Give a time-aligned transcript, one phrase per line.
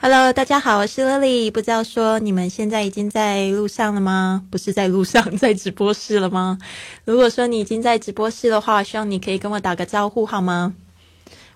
[0.00, 1.50] Hello，大家好，我是 Lily。
[1.50, 4.44] 不知道说你们现在已经在路上了吗？
[4.48, 6.56] 不是在路上， 在直播室了吗？
[7.04, 10.72] 如果说你已经在直播室的话，希望你可以跟我打个招呼好吗？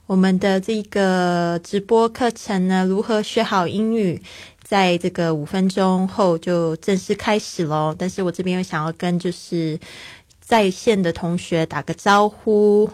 [0.07, 4.21] 我们的这个直播课程呢，如何学好英语，
[4.61, 7.95] 在这个五分钟后就正式开始喽。
[7.97, 9.79] 但是我这边又想要跟就是
[10.41, 12.91] 在线的同学打个招呼。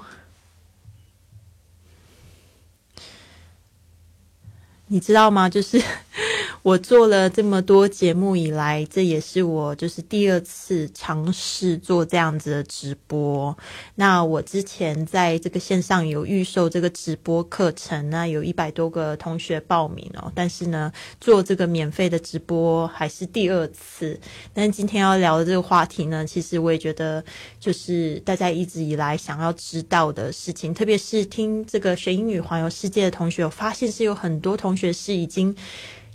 [4.89, 5.49] 你知道吗？
[5.49, 5.81] 就是。
[6.69, 13.57] 我做了这么多节目以来，这也是我就是第二次尝试做这样子的直播。
[13.95, 20.31] 那我之前在这个线上有预售这个直播课程，那有一百多个同学报名哦。
[20.35, 24.21] 但是呢，做这个免费的直播还是第二次。
[24.53, 27.25] 但是今天要聊的这个话题呢，其实我也觉得
[27.59, 35.57] 就是大家一直以来想要知道的事情，特别是听这个学英语环游世界的同学，我发现是有很多同学是已经。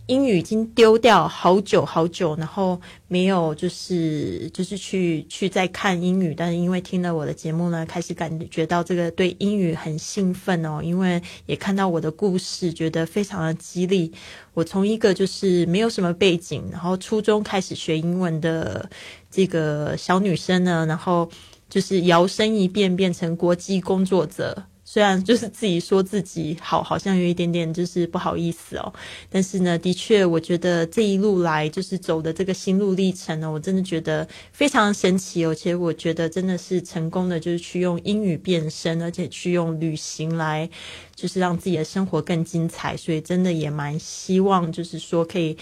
[0.07, 14.11] 英语已经丢掉好久好久，然后没有就是就是去去再看英语，但是因为听了我的节目呢，开始感觉到这个对英语很兴奋哦，因为也看到我的故事，觉得非常的激励。
[14.53, 18.89] 我从一个就是没有什么背景，然后初中开始学英文的
[19.31, 21.29] 这个小女生呢，然后
[21.69, 24.65] 就是摇身一变变成国际工作者。
[24.93, 28.93] 虽然就是自己说自己好，好像有一点点就是不好意思哦，
[29.27, 40.69] 但是呢，的确，我觉得这一路来就是走的这个心路历程呢，我真的觉得非常神奇，而且我觉得真的是成功的，就是去用英语变身，而且去用旅行来，
[41.15, 45.57] 就是让自己的生活更精彩，所以真的也蛮希望，就是说可以。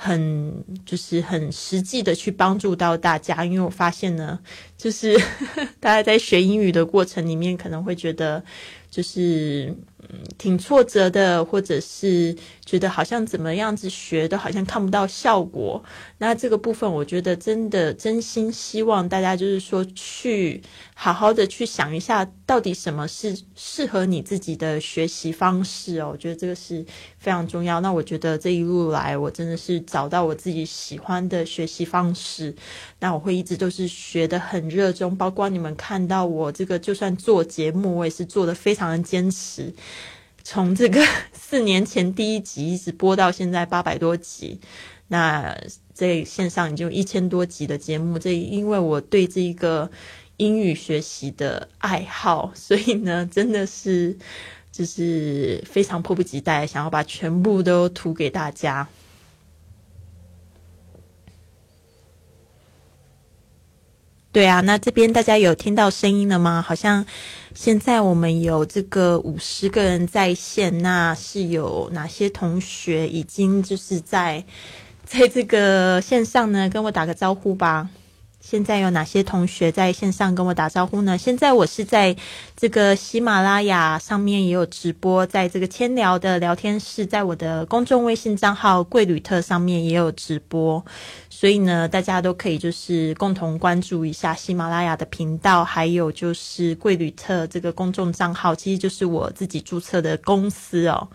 [0.00, 4.38] 很就是很实际的去帮助到大家，因为我发现呢，
[4.76, 5.20] 就是
[5.80, 8.42] 大家在学英语的过程里面，可能会觉得
[8.88, 9.74] 就是。
[10.10, 12.34] 嗯，挺挫折的，或者是
[12.68, 15.82] 觉得好像怎么样子学都好像看不到效果。
[16.18, 20.60] 那这个部分，我觉得真的真心希望大家就是说去
[20.94, 26.10] 好好的去想一下，到底什么是适合你自己的学习方式哦。
[26.12, 26.84] 我觉得这个是
[27.16, 27.80] 非常重要。
[27.80, 32.54] 那我觉得这一路来，我真的是找到我自己喜欢的学习方式。
[33.00, 39.72] 那我会一直都是学的很热衷，包括你们看到我这个，就算做节目，我也是做的非常的坚持。
[40.50, 41.04] 从这个
[41.34, 44.58] 四年前第一集一直播到现在八百多集，
[45.08, 45.54] 那
[45.94, 48.18] 这线上已经有一千多集的节目。
[48.18, 49.90] 这因为我对这一个
[50.38, 54.16] 英语学习的爱好，所以呢，真的是
[54.72, 58.88] 就是非常迫不及待，想要把全部都涂给大家。
[64.38, 66.62] 对啊，那这边大家有听到声音了吗？
[66.62, 67.04] 好像
[67.56, 74.44] 现在我们有这个五十个人在线，那是有哪些同学已经就是在
[75.04, 76.68] 在这个线上呢？
[76.68, 77.88] 跟我打个招呼吧。
[78.40, 81.18] 现在有哪些同学在线上跟我打招呼呢？
[81.18, 82.16] 现在我是在
[82.56, 90.82] 这个喜马拉雅上面也有直播，在这个千聊的聊天室，在我的公众微信账号贵旅特上面也有直播，
[91.28, 101.08] 所以呢，大家都可以就是共同关注一下喜马拉雅的频道，还有就是贵旅特这个公众账号，其实就是我自己注册的公司哦。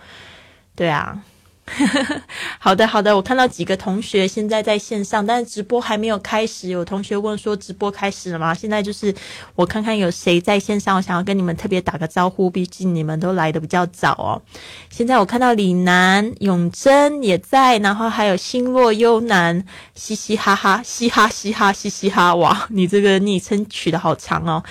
[0.76, 1.24] 对啊。
[2.60, 6.70] 好的，好的，我看到几个同学现在在线上，但是直播还没有开始。
[6.70, 8.54] 有同学问说直播开始了吗？
[8.54, 9.14] 现在就是
[9.56, 14.42] 我看看有谁在线上，我想要跟你们特别打个招呼，毕竟你们都来的比较早哦。
[14.90, 24.62] 现在我看到李楠、永贞也在，然后还有星落幽南，嘻嘻哈哈，嘻哈嘻哈，嘻嘻哈，哇，你这个昵称取的好长哦。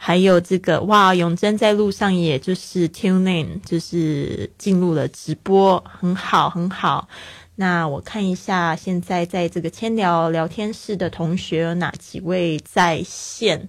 [0.00, 7.08] 还有这个哇，永贞在路上，也就是 tune in，就是进入了直播，很好很好。
[7.56, 13.68] 那我看一下，现在在这个千聊聊天室的同学有哪几位在线？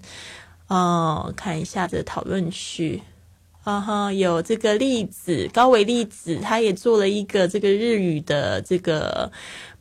[0.67, 3.01] 哦，看一下这讨论区，
[3.63, 9.31] 啊哈，有这个栗子高伟栗子，他也做了一个这个日语的这个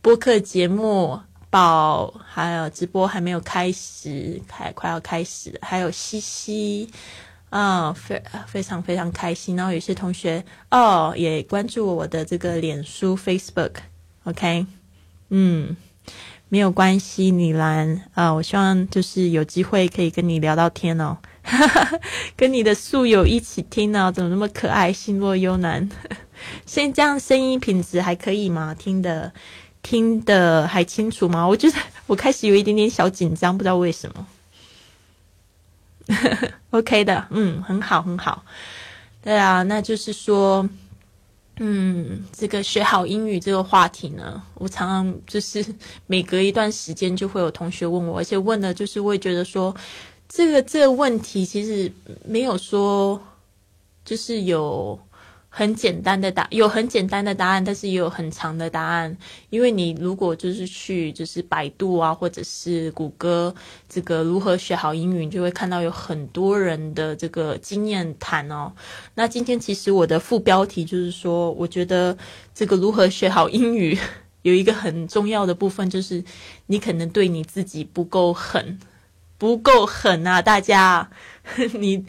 [0.01, 1.21] 播客节目。
[1.51, 6.91] 宝，还有直播还没有开始，开快要开始，还有西西，
[7.49, 9.57] 啊，非非常非常开心。
[9.57, 14.67] 然后有些同学哦，也关注我的这个脸书 Facebook，OK，
[15.31, 15.75] 嗯，
[16.51, 21.17] 没有关系，李兰啊，我希望就是有机会可以跟你聊到天哦，
[22.37, 25.89] 跟你的宿友一起听呢，怎么那么可爱，心若幽兰，
[26.67, 28.75] 先这样声音品质还可以吗？
[28.79, 29.33] 听的。
[29.89, 31.49] 听的还清楚吗？
[31.49, 31.77] 我觉得
[32.07, 34.27] 我开始有一点点小紧张，不知道为什么。
[36.69, 38.45] OK 的，嗯，很好，很好。
[39.23, 40.69] 对啊，那就是说，
[41.57, 45.65] 嗯，这个学好英语这个话题呢，我常常就是
[46.07, 49.75] 每隔一段时间就会有同学问我，而且问的就是会觉得说，
[50.29, 51.91] 这个这个问题其实
[52.27, 53.19] 没有说，
[54.05, 55.01] 就是有。
[55.59, 59.17] 很简单的答有很简单的答案，但是也有很长的答案。
[59.51, 63.53] 因为你如果就是去就是百度啊，或者是谷歌
[63.89, 68.73] 这个如何学好英语，你就会看到有很多人的这个经验谈哦。
[69.17, 72.17] 那今天其实我的副标题就是说，我觉得
[72.55, 73.99] 这个如何学好英语
[74.43, 76.23] 有一个很重要的部分，就是
[76.67, 78.79] 你可能对你自己不够狠。
[79.41, 80.43] 不够狠啊！
[80.43, 81.09] 大家，
[81.79, 82.05] 你，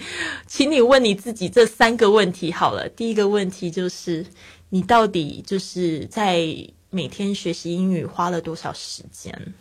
[0.48, 2.90] 请你问你自己这三个问题好了。
[2.90, 4.26] 第一个问题就是，
[4.70, 6.46] 你到底就是在
[6.90, 9.54] 每天学习英语花了多少时间？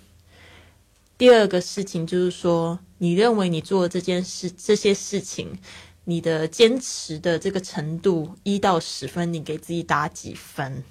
[1.17, 5.59] 第二个事情就是说，你认为你做这件事、这些事情，
[6.05, 10.83] 你的坚持的这个程度一到十分，你给自己打几分？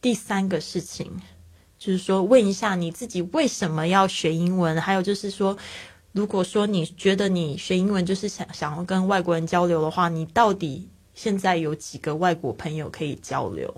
[0.00, 1.20] 第三个事情
[1.78, 4.80] 就是说，问一下你自己为什么要学英文？
[4.80, 5.58] 还有就是说。
[6.12, 13.72] 如果说你觉得你学英文就是想想要跟外国人交流的话，你到底现在有几个外国朋友可以交流？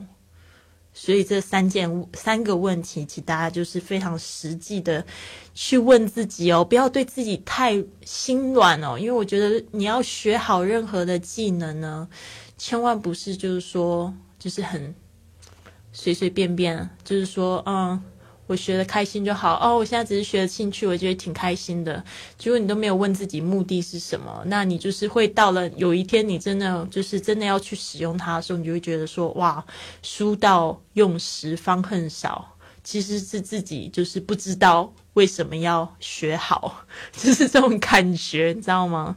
[0.94, 5.04] 所以这三件三个问题，请大家就是非常实际的
[5.54, 12.08] 去问自己哦，不要对自己太心软哦，因为我觉得你要学好任何的技能呢，
[12.56, 14.94] 千万不是就是说就是很
[15.92, 18.02] 随随便便，就是说嗯。
[18.52, 22.04] 我学的开心就好哦，我现在只是学的兴趣，我觉得挺开心的。
[22.36, 29.64] 结果你都没有问自己目的是什么，那你就是会到了有一天你真的就是真的要去使用它的时候，你就会觉得说哇，
[30.02, 39.16] 书到用时方恨少，其实是自己就是不知道为什么要学好，就是这种感觉，你知道吗？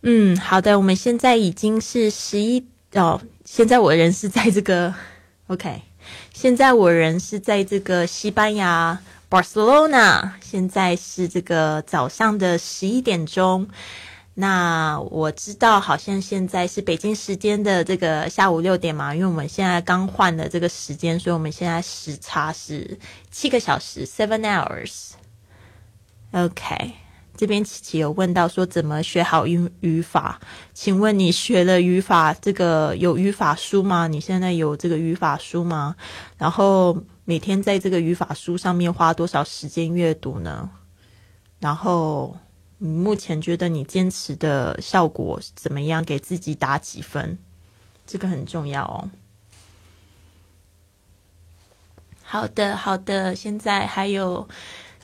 [0.00, 2.66] 嗯，好的，我们现在已经是十一。
[2.94, 4.94] 哦，现在我人是在这个，
[5.48, 5.82] OK，
[6.32, 8.98] 现在我人是在这个西班牙
[9.28, 13.68] Barcelona，现在是这个早上的十一点钟。
[14.40, 22.98] 那我知道，好像现在是北京时间的这个下午六点嘛，因为我们现在刚换了这个时间，所以我们现在时差是
[23.32, 24.42] 七个小时，seven
[26.32, 26.94] hours，OK。
[27.38, 30.40] 这边琪琪有问到说怎么学好语语法？
[30.74, 34.08] 请问你学了语法这个有语法书吗？
[34.08, 35.94] 你现在有这个语法书吗？
[36.36, 40.68] 然后每天在这个语法书上面花多少时间阅读呢？
[41.60, 42.36] 然后
[42.78, 46.04] 你目前觉得你坚持的效果怎么样？
[46.04, 47.38] 给自己打几分？
[48.04, 49.08] 这个很重要哦。
[52.24, 54.48] 好的，好的，现在还有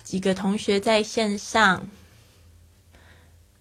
[0.02, 1.86] 几个同学在线上。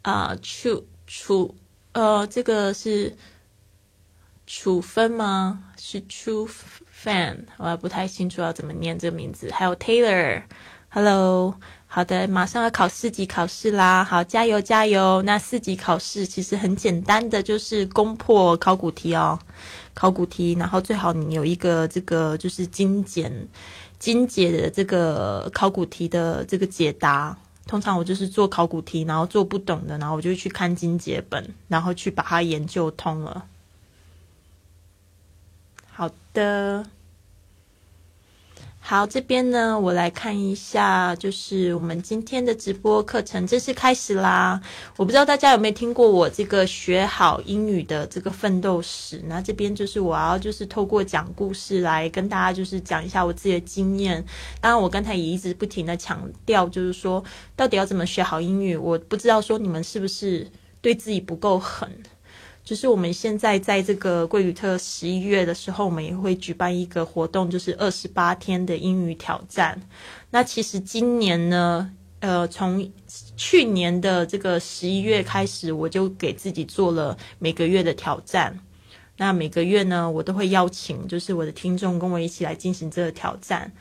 [0.03, 1.55] 啊，处处
[1.94, 3.15] 呃，这个是
[4.45, 5.63] 处分吗？
[5.77, 6.47] 是 true
[7.03, 7.38] fan，？
[7.57, 9.50] 我还不太清楚要怎么念这个名字。
[9.51, 11.55] 还有 Taylor，Hello，
[11.88, 15.21] 好的，马上要考四级考试啦，好，加油加油！
[15.21, 19.39] 那四级考试其实很简单的，就是攻破考古题哦，
[19.94, 23.47] 考古题，然后最好你有一个这个就是精简
[23.99, 27.38] 精简的这个考古题的这个解答。
[27.65, 33.47] 通常我就是做考古题，然后做不懂的，然后我就去看金解本，然后去把它研究通了。
[35.92, 36.85] 好的。
[38.85, 44.59] 好，这边呢，我来看一下，就是我们今天的直播课程正式开始啦。
[44.97, 49.23] 我不知道大家有没有听过我这个学好英语的这个奋斗史。
[49.25, 54.21] 那这边就是我要就是透过讲故事来跟大家就是讲一下我自己的经验。
[54.59, 57.23] 当然，我刚才也一直不停的强调，就是说
[57.56, 58.75] 到底要怎么学好英语。
[58.75, 60.45] 我不知道说你们是不是
[60.81, 61.90] 对自己不够狠。
[62.63, 69.81] 就是我们现在在这个贵旅特十一月的时候，我们也会举办一个活动，就是二十八天的英语挑战。
[70.29, 71.91] 那其实今年呢，
[72.21, 72.89] 呃，从
[73.35, 78.57] 去年的这个十一月开始，我就给自己做了每个月的挑战。
[79.17, 83.71] 那每个月呢，我都会邀请就是我的听众跟我一起来进行这个挑战。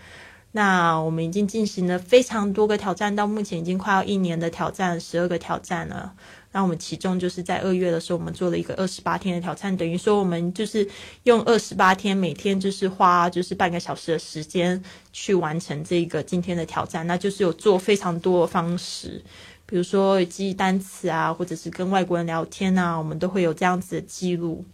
[0.50, 6.12] 那我们已经进行了非常多个挑战，到目前已经快要一年的挑战，十二个挑战了。
[6.52, 10.86] 那我们其中就是在二月的时候，我们做了一个二十八天的挑战，等于说我们就是
[11.22, 14.80] 用二十八天，每天就是花就是半个小时的时间
[15.14, 17.06] 去完成这个今天的挑战。
[17.06, 19.24] 那就是有做非常多的方式，
[19.64, 24.64] 比如说记单词啊，或者是跟外国人聊天啊，我们都会有这样子的记录。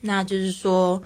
[0.00, 1.02] 那就是说，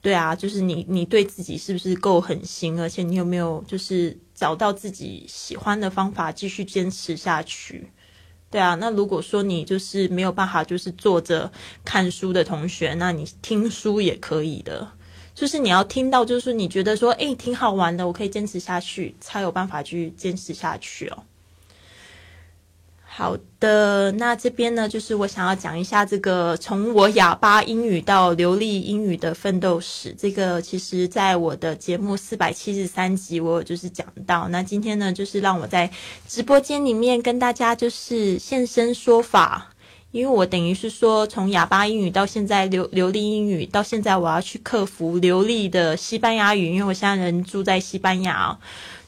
[0.00, 7.90] 对啊，就是你你对自己是不是够狠心，而且你有没有就是找到自己喜欢的方法继续坚持下去？
[8.50, 11.52] 对啊，那如果说你就是没有办法，就是坐着
[11.84, 14.90] 看书的同学，那你听书也可以的。
[15.34, 21.22] 就是你要听到，就是你觉得说，哎，挺好玩的，我可以坚持下去，才有办法去坚持下去哦。
[23.18, 30.14] 好的，那这边呢，就是我想要讲一下这个从我哑巴英语到流利英语的奋斗史。
[30.16, 34.46] 这个其实在我的节目四百七十三集，我就是讲到。
[34.50, 35.90] 那今天呢，就是让我在
[36.28, 39.72] 直播间里面跟大家就是现身说法，
[40.12, 48.56] 因为我等于是说从哑巴英语到现在流流利英语，到现在我要去克服流利的西班牙语，因为我现在人住在西班牙。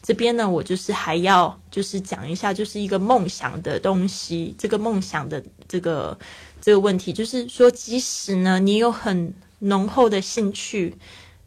[0.02, 4.54] 这边呢，我就是还要就是讲一下，就是一个梦想的东西。
[4.58, 6.18] 这个梦想的这个
[6.60, 10.96] 这个问题，就是说，即使呢你有很浓厚的兴趣，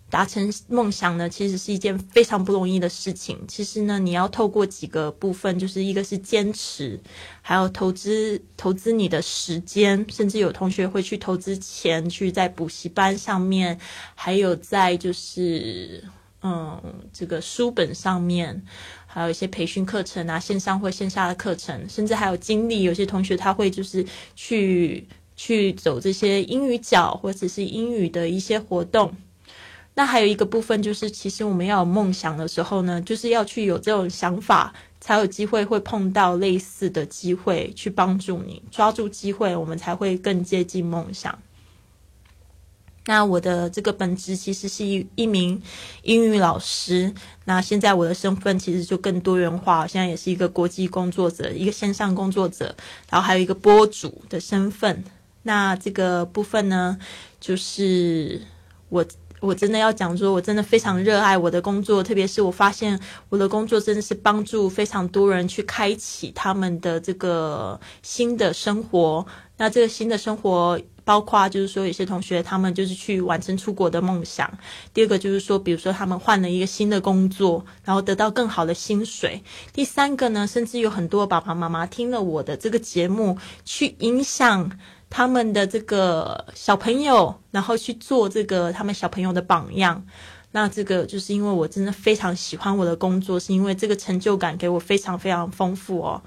[0.08, 3.40] 达成梦想呢，其实是一件非常不容易的事情。
[3.48, 7.00] 其实呢，你要透过几个部分，就是一个是坚持，
[7.42, 13.80] 还有投资投资你的时间，甚至有同学会去投资钱去在补习班上面，
[14.14, 16.04] 还有在就是。
[16.46, 16.78] 嗯，
[17.14, 18.62] 这个书本上面
[19.06, 22.84] 还有一些培训课程啊，线上或线下的课程，甚至还有经历。
[22.84, 25.08] 有些同学他会就是去
[25.38, 29.16] 去走这些英语角或者是英语的一些活动。
[29.96, 41.40] 那还有一个部分就是，其实我们要有梦想的时候呢，就是要去有这种想法，才有机会会碰到类似的机会去帮助你抓住机会，我们才会更接近梦想。
[43.06, 45.62] 那我的这个本职其实是一一名
[46.04, 47.14] 英语老师。
[47.44, 52.74] 那现在我的身份其实就更多元化，现在也是一个国际工作者，一个线上工作者，
[53.10, 55.04] 然后还有一个播主的身份。
[55.42, 56.98] 那这个部分呢，
[57.42, 58.42] 就是
[58.88, 59.06] 我
[59.42, 69.26] 我真的要讲说，我真的非常热爱我的工作，特别是我发现我的工作真的是帮助非常多人去开启他们的这个新的生活。
[69.58, 70.80] 那这个新的生活。
[71.06, 74.50] 包括就是说，有些同学他们就是去完成出国的梦想。
[74.94, 79.44] 第二个就是说，比如说他们换了一个新的工作，然后得到更好的薪水。
[79.74, 84.72] 第三个呢，甚至有很多爸爸妈妈听了我的这个节目，去影响
[85.10, 90.06] 他们的这个小朋友，然后去做这个他们小朋友的榜样。
[90.52, 96.22] 那这个就是因为我真的非常喜欢我的工作，是因为这个成就感给我非常非常丰富哦。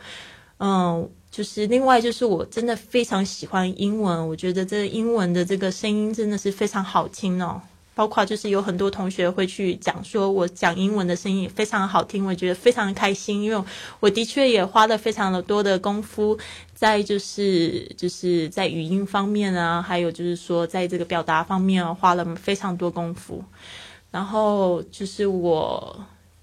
[0.58, 1.10] 嗯。
[1.36, 7.60] 就是另外就是我真的非常喜欢英文，我觉得这英文的这个声音真的是非常好听哦。
[7.94, 13.64] 包括就是有很多同学会去讲说我讲英文的声音非常好听，我觉得非常开心，因为
[14.00, 16.38] 我的确也花了非常的多的功夫
[16.74, 23.44] 在就是就是在语音方面啊，还有就是说在这个表达方面，花了非常多功夫。
[24.10, 25.94] 然后就是我。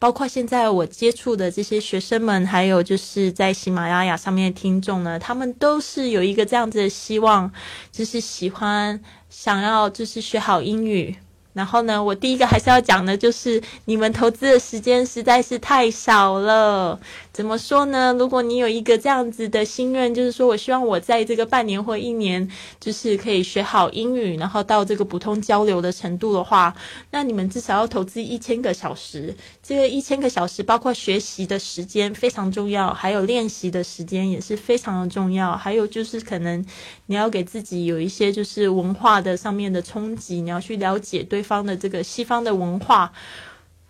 [0.04, 7.50] 包括现在我接触的这些学生们，还有就是在喜马拉雅上面的听众呢，他们都是有一个这样子的希望，
[7.90, 11.16] 就是喜欢想要就是学好英语。
[11.54, 17.00] 然后呢，我第一个还是要讲的，就是你们投资的时间实在是太少了。
[17.32, 18.14] 怎么说呢？
[18.18, 22.48] 如果你有一个这样子的心愿，就是说我希望我在这个半年或一年，
[22.80, 26.76] 就是可以学好英语，然后到这个普通交流的程度的话，
[27.12, 29.36] 那你们至少要投资一千个小时。
[29.62, 35.56] 这个一千个小时，包括学习的时间非常重要，还有练习的时间也是非常的重要。
[35.56, 36.64] 还有就是可能
[37.06, 41.43] 你要给自己有一些就是文化的上面的冲击，你要去了解对。
[41.44, 43.12] 方的这个西方的文化，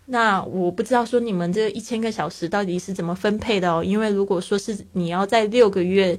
[0.06, 3.82] 那我不知道说你们这一千个小时到底是怎么分配的哦。
[3.82, 6.18] 因为如果说是你要在六个月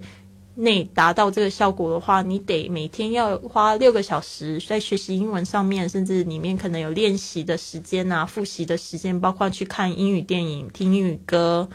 [0.56, 11.68] 内达到这个效果的话，你得每天要花六个小时在学习英文上面，甚至里面可能有练习的时间啊、复习的时间，包括去看英语电影、听英语歌，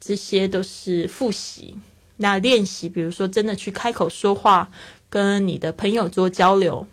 [0.00, 1.74] 这些都是复习。
[2.18, 4.70] 那练习，比如说真的去开口说话，
[5.10, 6.86] 跟你的朋友做交流。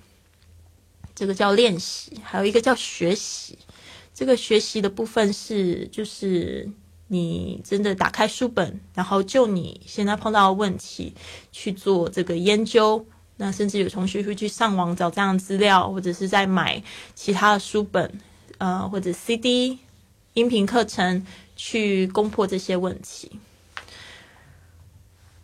[1.20, 3.58] 这个叫练习，还有一个叫学习。
[4.14, 6.70] 这个学习的部分是，就是
[7.10, 11.14] 你真的打开书本，然后就你现在碰到的问题
[11.52, 13.06] 去做这个研究。
[13.36, 16.82] 那甚至有同学会去上网找这样的资料，或者是在买
[17.14, 18.10] 其他的书本，
[18.58, 19.78] 呃，或者 CD
[20.36, 23.30] 音频课程去攻破这些问题。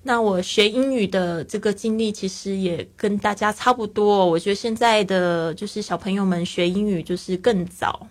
[0.07, 4.23] 那我学英语的这个经历其实也跟大家差不多。
[4.23, 8.07] 我觉得现在的就是小朋友们学英语就是更早，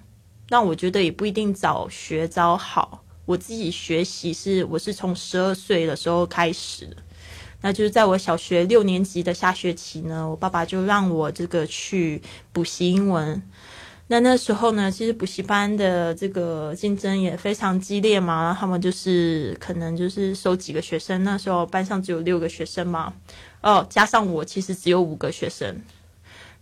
[0.48, 3.04] 那我觉得也不一定早学早好。
[3.24, 6.88] 我自己学习是我是从十二岁的时候开始，
[7.60, 12.20] 那就是在我小学六年级的下学期呢，我爸爸就让我这个去
[12.52, 13.40] 补习英文。
[14.08, 23.14] 那那时候呢，其实补习班的这个竞争也非常激烈嘛，他们就是可能就是收几个学生，那时候班上只有六个学生嘛，
[23.62, 25.80] 哦，加上我其实只有五个学生。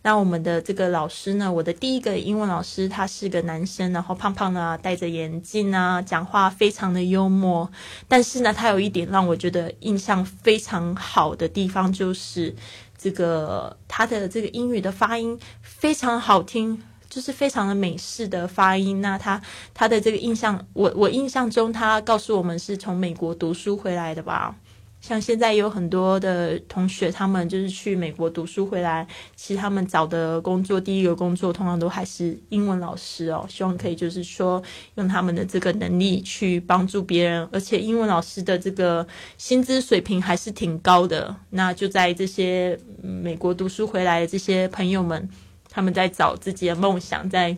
[0.04, 7.70] 那我们的这个老师呢，我的第一个英文老师，他是个男生，然后胖胖的，戴着眼镜啊，讲话非常的幽默。
[8.06, 12.54] 但是呢，他有一点让我觉得印象非常好的地方，就是
[12.96, 16.82] 这个他的这个英语的发音非常好听。
[17.12, 19.38] 就是非常的美式的发音，那他
[19.74, 24.56] 他的这个印象，我我印象中他告诉我们是从美国读书回来的吧？
[25.02, 33.44] 像现在有很多的同学，他们就是去美国读书回来，其实他们找的工作，第一个工作通常都还是英文老师哦。
[33.46, 34.62] 希望可以就是说
[34.94, 41.36] 用他们的这个能力去帮助别人，而且英文老师的这个薪资水平还是挺高的。
[41.50, 45.28] 那就在这些美国读书回来的这些朋友们。
[45.72, 47.56] 他们在找自己的梦想，在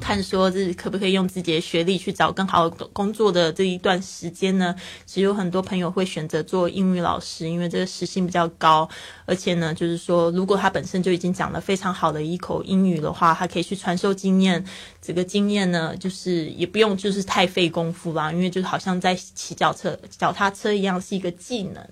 [0.00, 4.74] 看说这可不可以用自己的学历去找更好的工作的这一段时间呢？
[5.04, 8.88] 其实有很多朋友会选择做英语老师，因为这个时薪比较高，
[9.26, 14.64] 而且呢，就是说如果他本身就已经讲了非常好的一口英语的话，他可以去传授经验。
[15.02, 21.86] 这个经验呢，就是也不用就是太费功夫啦，因为就好像在骑脚车、脚踏车一样，是一个技能。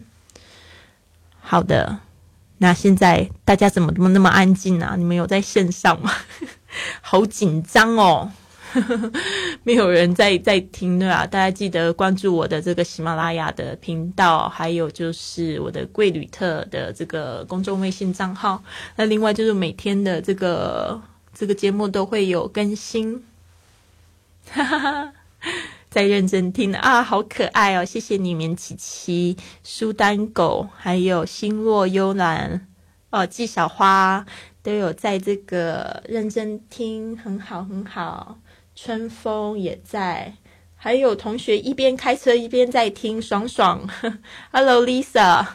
[1.40, 2.00] 好的。
[2.64, 4.94] 那现在大家怎么怎么那么安静啊？
[4.96, 6.10] 你们有在线上吗？
[7.02, 8.32] 好紧张哦，
[9.64, 11.26] 没有人在在听对啊！
[11.26, 18.64] 大家记得关注我的这个喜马拉雅的频道，还有就是我的贵旅特的这个公众微信账号。
[18.96, 20.98] 那另外就是每天的这个
[21.34, 23.22] 这个节目都会有更新，
[24.50, 25.12] 哈哈哈。
[25.94, 27.84] 在认真听啊，好可爱哦！
[27.84, 32.66] 谢谢你们，琪琪、苏丹狗，还有星落幽兰
[33.10, 34.26] 哦，季小花
[34.60, 38.40] 都有在这个认真听，很好很好。
[38.74, 40.34] 春风也在，
[40.74, 43.88] 还有同学一边开车一边在听，爽爽。
[44.50, 45.46] Hello Lisa，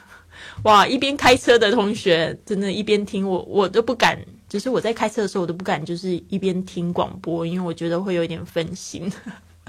[0.64, 9.12] 哇，一边开车的同学真的，一边听我我都不敢，就是我在开车的时候我都不敢，就是一边听广播，因为我觉得会有点分心。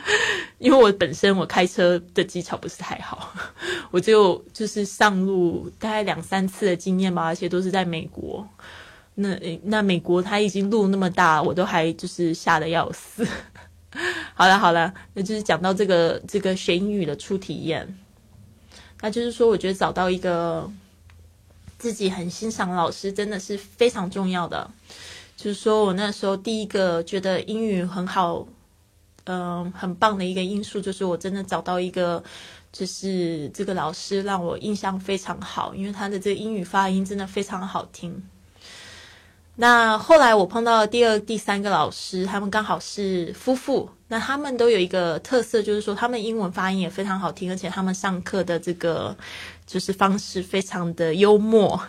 [0.58, 3.32] 因为我本身我开车的技巧不是太好，
[3.90, 8.46] 我就就是上路大概两三次的经验吧，而且都是在美国。
[9.14, 13.26] 那那美国它已经路那么大，我都还就是吓得要死。
[14.34, 17.98] 好了好了，那就是讲到这个这个学英语的初体验，
[19.00, 20.70] 那就是说我觉得找到一个
[21.78, 24.70] 自己很欣赏的老师真的是非常重要的。
[25.36, 28.46] 就是说我那时候第一个觉得英语很好。
[29.24, 32.22] 嗯，很棒的一个因素就是我真的找到一个，
[32.72, 38.22] 就是这个老师让我印象非常好，因为他的这个英语发音真的非常好听。
[39.56, 49.16] 那后来我碰到第二、第三个老师，他们刚好是夫妇，那他们都有一个特色，就是说他们英文发音也非常好听，而且他们上课的这个。
[49.70, 51.80] 就是方式非常的幽默，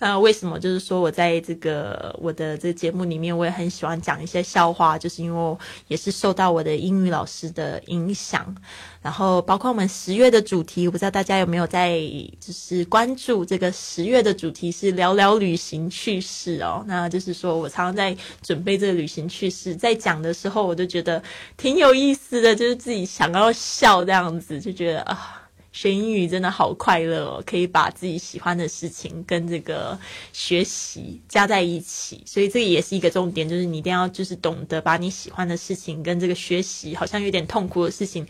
[0.00, 0.58] 那为什么？
[0.58, 5.56] 就是说我在这个我的这个节目里面，我也很喜欢讲一些笑话，就是因为
[5.86, 8.52] 也是受到我的英语老师的影响。
[9.00, 12.00] 然后包括我们十月的主题，我不知道大家有没有在
[12.40, 16.84] 就是关注这个十月的主题是聊聊旅行趣事哦。
[16.88, 21.22] 那就是说我常常在准备这个旅行趣事，在讲的时候，我就觉得
[21.56, 25.40] 挺有意思的，就是自己想要笑这样子，就觉得啊。
[25.74, 29.98] 学英语真的好快乐哦，可以把自己喜欢的事情跟这个
[30.32, 38.24] 学习加在一起，所以这也是一个重点，就是你一定要就是懂得把你喜欢的事情跟这个学习好像有点痛苦的事情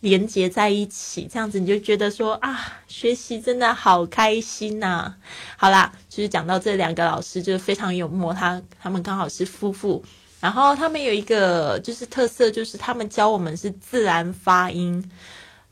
[0.00, 5.12] 连接在一起，这样子你就觉得说啊，学习真的好开心呐！
[5.58, 10.02] 好啦，就是讲到这两个老师就是非常有默，他他们刚好是夫妇，
[10.40, 15.04] 然后他们有一个就是特色，就是他们教我们是自然发音。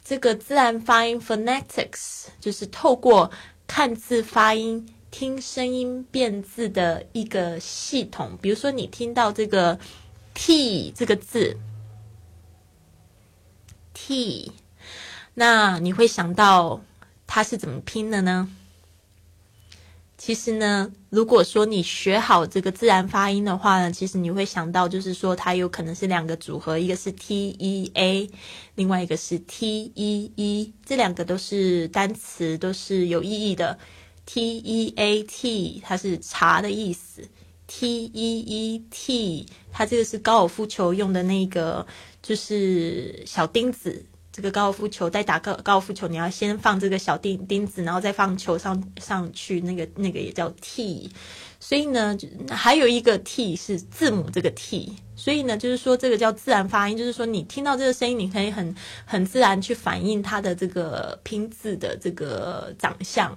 [0.05, 3.31] 这个自然发音 （phonetics） 就是透过
[3.67, 8.37] 看字发音、听声音变字的一个系统。
[8.43, 9.79] 比如说，你听到这个
[10.35, 11.57] “t” 这个字
[13.95, 14.53] ，“t”，
[15.33, 16.83] 那你会想到
[17.27, 18.51] 它是怎么拼的呢？
[20.24, 28.30] 其实呢，如果说你学好这个自然发音的话呢，其实你会想到，就是说它有可能是两个组合，一个是 T E A，
[28.74, 33.78] 另外一个是 T E E，这两个都是单词，都是有意义的。
[34.24, 37.28] T E A T 它是茶的意思
[37.66, 41.87] ，T E E T 它这个是高尔夫球用的那个，
[42.22, 44.06] 就是小钉子。
[44.35, 51.09] 这个高尔夫球在打高高尔夫球，你要先放这个小钉钉子，然后再放球上上去，那个那个也叫 T。
[51.61, 52.18] 所以呢，
[52.51, 58.75] 还有一个 t 是字母这个 t，所以呢，就是说这个叫自然发音，就是说你听到这个声音，你可以很
[59.07, 63.35] 很自然去反映它的这个拼字的这个长相。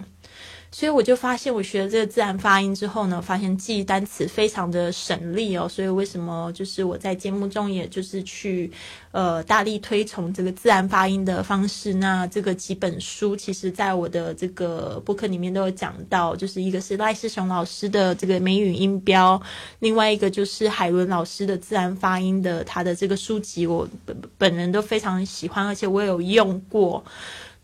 [0.69, 5.67] 所以我就发现，我学了这个自然发音之后呢，发现记忆单词非常的省力哦。
[5.67, 8.69] 所以为什么就是我在节目中，也就是去
[9.11, 11.93] 呃大力推崇这个自然发音的方式。
[11.93, 19.41] 那这个几本书，其实在我的这个播客里面都有讲到，就是一个是赖世雄老师的这个美语音标，
[19.79, 27.03] 另外一个就是海伦老师的自然发音的他的这个书籍，我本本人都非常喜欢，而且我也有用过。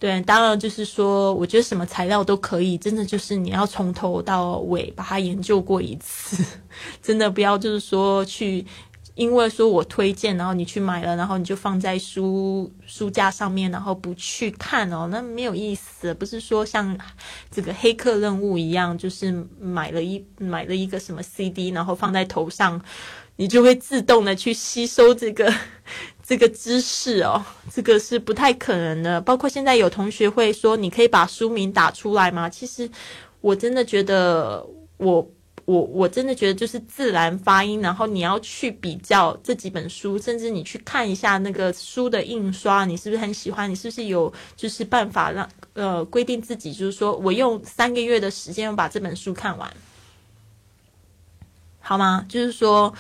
[0.04, 6.44] 对，当然就是说，我觉得什么材料都可以，真的就是你要从头到尾把它研究过一次，
[7.02, 8.66] 真的不要就是说去，
[9.16, 16.14] 因为说我推荐，然后你去买了，然后你就放在书书架上面，然后不去看哦，那没有意思。
[16.16, 16.98] 不是说像
[17.50, 22.82] 这个黑客任务一样，就是买了一买了一个什么 CD，然后放在头上，
[23.38, 25.50] 你就会自动的去吸收这个。
[26.26, 29.20] 这个知识哦，这个是不太可能的。
[29.20, 32.90] 包括现在有同学会说：“你可以把书名打出来吗？”其实
[33.42, 35.30] 我真的觉得，我
[35.66, 37.82] 我我真的觉得就是自然发音。
[37.82, 43.70] 然后你要去比较这几本书，甚至你去看一下那个书的印刷，你是不是很喜欢？
[43.70, 49.70] 你是不是有就是办法让呃规定自己，就是说我用三个月的时间把这本书看完，
[51.82, 52.26] 好吗？
[52.30, 52.94] 就是说。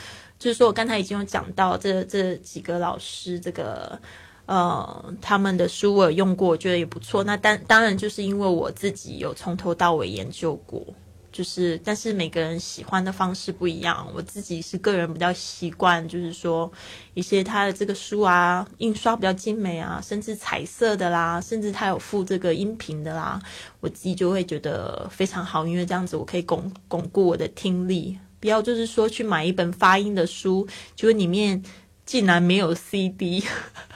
[0.43, 3.97] 就是说我刚才已经有讲到这这几个老师，这个
[4.45, 7.23] 呃他们的书我有用过，我觉得也不错。
[7.23, 10.85] 那当当然就是因为我自己有从头到尾研究过，
[11.31, 14.05] 就是但是每个人喜欢的方式不一样。
[14.13, 16.69] 我自己是个人比较习惯，就是说
[17.13, 23.41] 一些他的这个书啊，印刷比较精美啊，甚至彩色的啦，甚至他有附这个音频的啦，
[23.79, 28.19] 我自己就会觉得非常好，因为这样子我可以巩巩固我的听力。
[28.43, 31.63] 不要就是说去买一本发音的书，结果里面
[32.05, 33.41] 竟然没有 CD，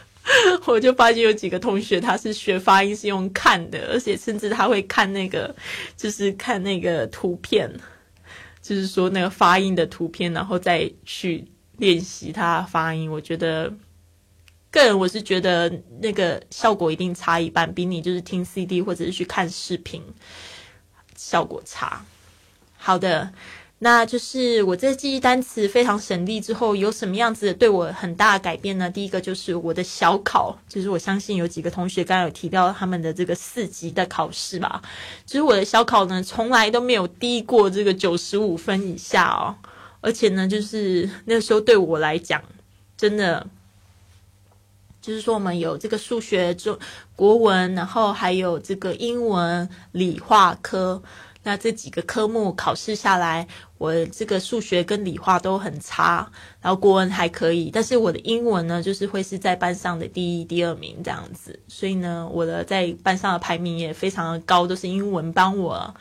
[0.63, 5.53] 我就发现有几个同学他是学发音是用看的，而且甚至他会看那个
[5.97, 7.69] 就是看那个图片，
[8.61, 11.43] 就是说那个发音的图片，然后再去
[11.75, 13.11] 练习他发音。
[13.11, 13.73] 我觉得
[14.71, 20.01] 个人我是觉得那个效果一定差一半，比你就是听 CD 或者是去看视频
[21.17, 22.05] 效果差。
[22.77, 23.33] 好的。
[23.79, 28.89] 那就是我这记忆单词非常省力之后，有什么样子对我很大的改变呢？
[28.89, 34.81] 第一个就是我的小考，就是我相信有几个同学刚刚有提到他们的这个四级的考试吧。
[35.27, 39.55] 就是我的小考呢，从来都没有低过这个九十五分以下哦。
[40.01, 42.41] 而且呢，就是那时候对我来讲，
[42.97, 43.45] 真的
[44.99, 46.75] 就是说我们有这个数学、中
[47.15, 51.03] 国文，然后还有这个英文、理化科。
[51.43, 56.29] 那这几个科目考试下来，我这个数学跟理化都很差，
[56.61, 65.93] 然后国文还可以，但是我的英文呢，就是会是在班上的第一、第二名这样子，所以呢，我的在班上的排名也非常的高，都是英文帮我。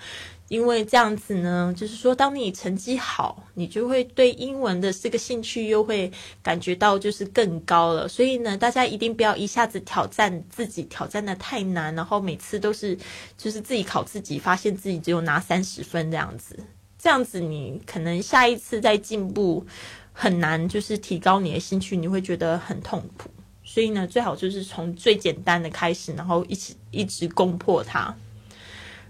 [0.49, 6.09] 因为这样子呢，就是说，当你成绩好，你就会对英文的这个兴趣又会
[6.41, 8.07] 感觉到就是更高了。
[8.07, 12.97] 所以呢，大家一定不要一下子挑战自己，挑战的太难，然后每次都是
[13.37, 16.57] 就是自己考自己，发现自己只有拿三十分这样子。
[16.99, 19.65] 这样子你可能下一次再进步
[20.13, 23.31] 很难，就是提高你的兴趣，你会觉得很痛苦。
[23.63, 28.15] 所以呢，最好就是从最简单的开始，然后一起一直攻破它。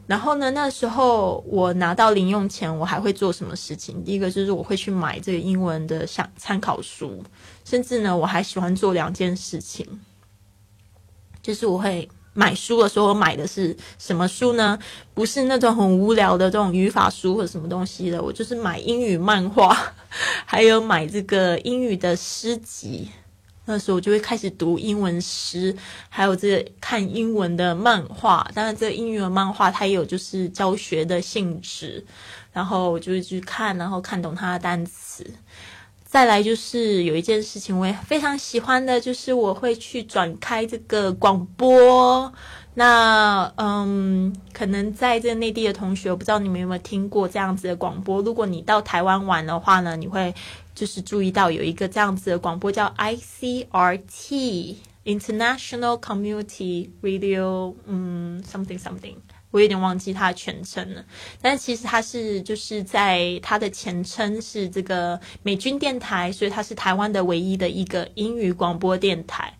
[0.07, 0.53] 然后呢？
[0.53, 4.05] 那时候我拿到零用钱，我还会做什么事情？
[4.05, 7.25] 第一个就是我会去买这个英文的像参考书，
[7.65, 9.85] 甚至呢，我还喜欢做两件事情，
[11.43, 14.79] 就是我会买书的时候，我买的是什么书呢？
[15.15, 19.75] 不是那种很无聊的这种语法书或者什么东西的，我就是买英语漫画，
[20.45, 23.09] 还有买这个英语的诗集。
[23.65, 25.75] 那时候我就会开始读英文诗，
[26.09, 28.49] 还有这个看英文的漫画。
[28.55, 32.05] 当然，这个英文漫画它也有就是教学的性质，
[32.53, 35.27] 然后我就会去看，然后看懂它的单词。
[36.17, 42.33] 再来就是有一件事情我也非常喜欢的，就是我会去转开这个广播。
[42.73, 48.23] 那嗯，可能在这内地的同学，我不知道你们有没有听过这样子的广播。
[48.23, 50.35] 如果你到台湾玩的话呢，你会。
[50.75, 54.75] 就是注意到有一个这样子的广播叫 ICRT
[55.05, 59.17] International Community Radio，嗯，something something，
[59.57, 61.03] 我有点忘记它的全称了。
[61.41, 69.57] 但其实它是就是在它的前称是这个美军电台，所以它是台湾的唯一的一个英语广播电台。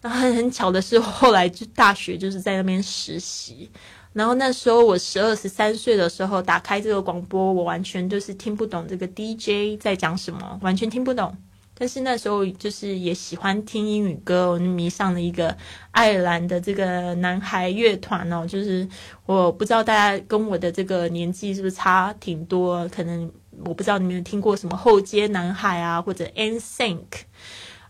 [0.00, 3.70] 那很很巧的是，后来就大学就是在那边实习。
[4.14, 11.36] 然后那时候我十二十三岁的时候，打开这个广播，我完全就是听不懂这个 DJ 在讲什么，完全听不懂。
[11.80, 15.56] 但是那时候就是也喜欢听英语歌，我迷上了一个
[15.92, 18.86] 爱尔兰的这个男孩乐团哦，就是
[19.26, 23.30] 我不知道大家跟我的这个年纪是不是差挺多，可能
[23.64, 26.98] 我不知道你们有听过什么后街男孩啊，或者 NSYNC，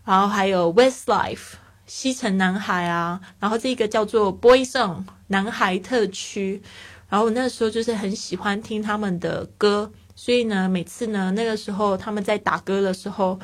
[0.05, 1.53] 然后还有 Westlife
[1.87, 6.61] 西城男孩啊，然后这个叫做 Boyzone 男孩特区，
[7.09, 13.39] 然后我那时候就是很喜欢听他们的歌，所以呢，每次呢那个时候他们在打歌的时候。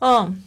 [0.00, 0.42] 嗯，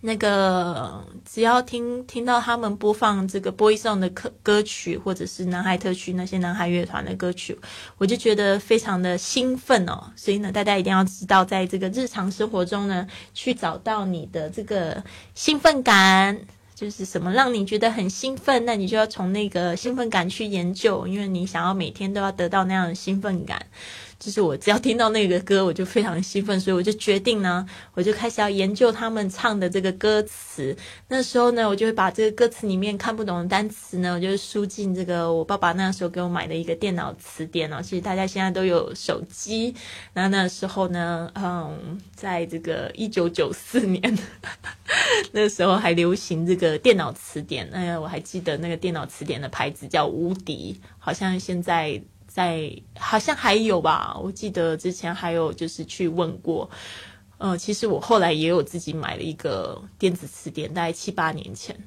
[0.00, 7.58] 那个只要听听到他们播放这个 Boyzone 的歌歌曲，或者是男孩特区那些男孩乐团的歌曲，
[7.96, 10.12] 我就觉得非常的兴奋哦。
[10.16, 15.02] 所以呢，大家一定要知道，在这个日常生活中呢，去找到你的这个
[15.34, 16.38] 兴奋感，
[16.74, 23.64] 就是什么让你觉得很兴奋，那你就要从那个兴奋感去研究，因为你想要每天都要得到那样的兴奋感。
[24.24, 30.74] 就是我只要听到那个歌，我就非常兴奋，所以我就决定呢，我就开始要研究他们唱的这个歌词。
[31.08, 37.82] 那时候呢，我就会把这个歌词里面看不懂的单词呢，我就输进这个我爸爸那时候给我买的一个电脑词典哦。
[37.82, 39.74] 其实大家现在都有手机，
[40.14, 44.18] 那那时候呢，嗯，在这个一九九四年，
[45.32, 47.68] 那时候还流行这个电脑词典。
[47.74, 52.00] 哎，我还记得那个电脑词典的牌子叫无敌，好像现在。
[52.34, 52.68] 在
[52.98, 56.68] 好像还有吧，我记得之前还有就是去问过，
[57.38, 61.78] 嗯，其实我后来也有自己买了一个电子词典，大概七八年前。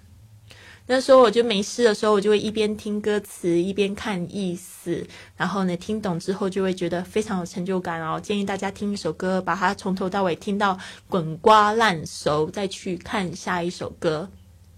[0.85, 5.05] 那时候我就没事的时候，我就会一边听歌词一边看意思，
[5.35, 8.17] 然后呢听懂之后就会觉得非常有成就感哦。
[8.17, 10.79] 建议大家听一首歌，把它从头到尾听到
[11.09, 14.29] 滚瓜烂熟，再去看下一首歌。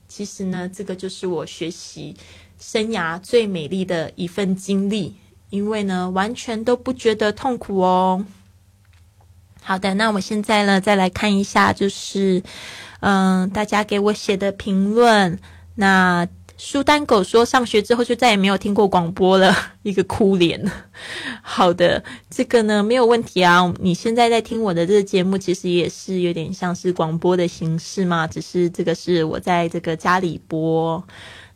[0.07, 2.15] 其实呢，这个就是我学习
[2.57, 5.13] 生涯最美丽的一份经历。
[5.49, 8.25] 因为呢，完全都不觉得痛苦哦。
[9.61, 12.41] 好的，那我现在呢，再来看一下，就是
[13.01, 15.39] 嗯，大家给我写的评论。
[15.75, 20.59] 那苏丹狗说，上学之后就再也没有听过广播了， 一个哭脸。
[21.41, 23.73] 好的，这个呢没有问题啊。
[23.79, 31.01] 你现在在听我的这个节目，其实也是有点像是广播的形式嘛，只是这个是我在这个家里播。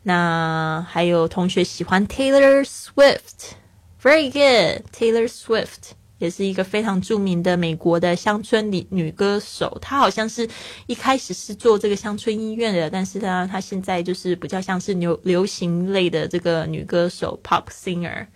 [0.04, 3.56] 那还有同学喜欢 Taylor Swift。
[4.04, 9.78] Very good, Taylor Swift 也是一个非常著名的美国的乡村女女歌手。
[9.80, 10.46] 她好像是
[10.86, 18.26] 一开始是做这个乡村音乐的，但是呢，她现在就是比较像是流流行类的这个女歌手 （pop singer）。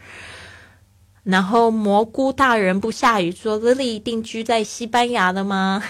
[1.23, 5.85] 然后蘑菇大人不下雨说：“Lily 定居在西班牙了吗？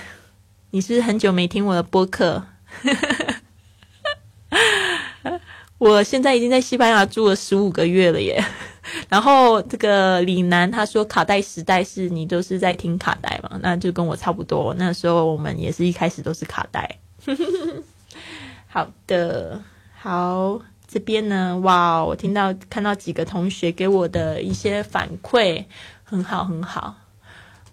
[0.72, 2.44] 你是不是很久没听我的播客？
[5.78, 8.44] 我现在已经在西班牙住了十五个月了耶。”
[9.08, 13.58] 然后这个李楠他说卡带时代是你都是在听卡带嘛？
[13.62, 14.74] 那就跟我差不多。
[14.78, 16.98] 那时候我们也是一开始都是卡带。
[18.66, 19.60] 好的，
[19.98, 25.64] 好这边呢，哇，我听到看到几个同学给我的一些反馈，
[26.04, 26.94] 很好很好。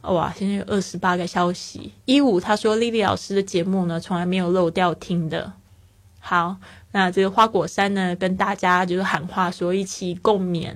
[0.02, 1.92] 哇，现在有二十八个消息。
[2.06, 5.54] 一五他说丽丽老师的节目呢，从来没有漏掉听的。
[6.20, 6.58] 好，
[6.92, 10.76] 那这个花果山呢，跟大家就是喊话说一起共勉。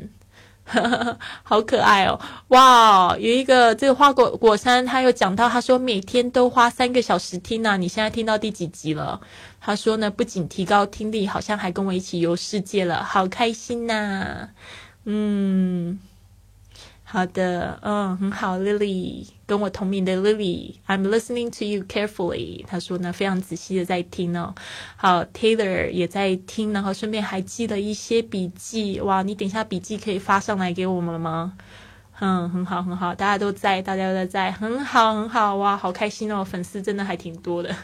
[1.43, 2.19] 好可爱哦！
[2.49, 7.77] 哇，有一个这个花果果山，他有讲到，他说每天都花三个小时听呢。
[7.77, 9.19] 你现在听到第几集了？
[9.59, 14.49] 他说呢，不仅提高听力，好像还跟我一起游世界了，好开心呐！
[15.05, 15.99] 嗯。
[17.11, 22.63] 好的，嗯，很好，Lily，跟我同名的 Lily，I'm listening to you carefully。
[22.67, 24.53] 他说呢，非常仔细的在听哦。
[24.95, 29.01] 好，Taylor 也在听，然后顺便还记了一些笔记。
[29.01, 31.53] 哇，你等一下笔记可以发上来给我们吗？
[32.19, 37.75] 嗯，很好，很好，大家都在，大家都在，很好，很好，哇，好开心哦，粉丝真的还挺多的。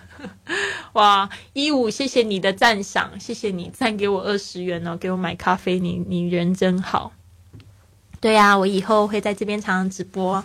[0.93, 7.11] 哇，一五，谢谢你的赞赏，谢谢你赞给我二十元哦，给我买咖啡，你你人真好。
[8.25, 10.43] 对呀，我以后会在这边常常直播。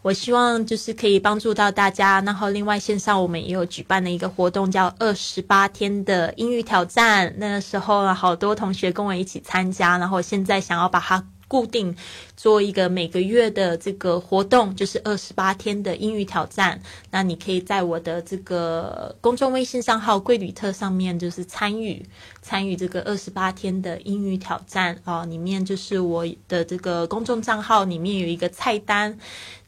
[0.00, 2.20] 我希望就是可以帮助到大家。
[2.20, 7.34] 然后另外线上我们也有举办了一个活动，叫二十八天的英语挑战。
[7.38, 11.20] 那个时候好多同学跟我一起参加，然后现在想要把它。
[11.48, 11.96] 固定
[12.36, 16.80] 做一个每个月的这个活动，就是二十八天的英语挑战。
[17.10, 22.04] 那你可以在我的这个公众微信账号“贵旅特”上面，就是参与
[22.42, 25.24] 参与这个二十八天的英语挑战哦。
[25.28, 29.18] 里面就是我的这个公众账号里面有一个菜单。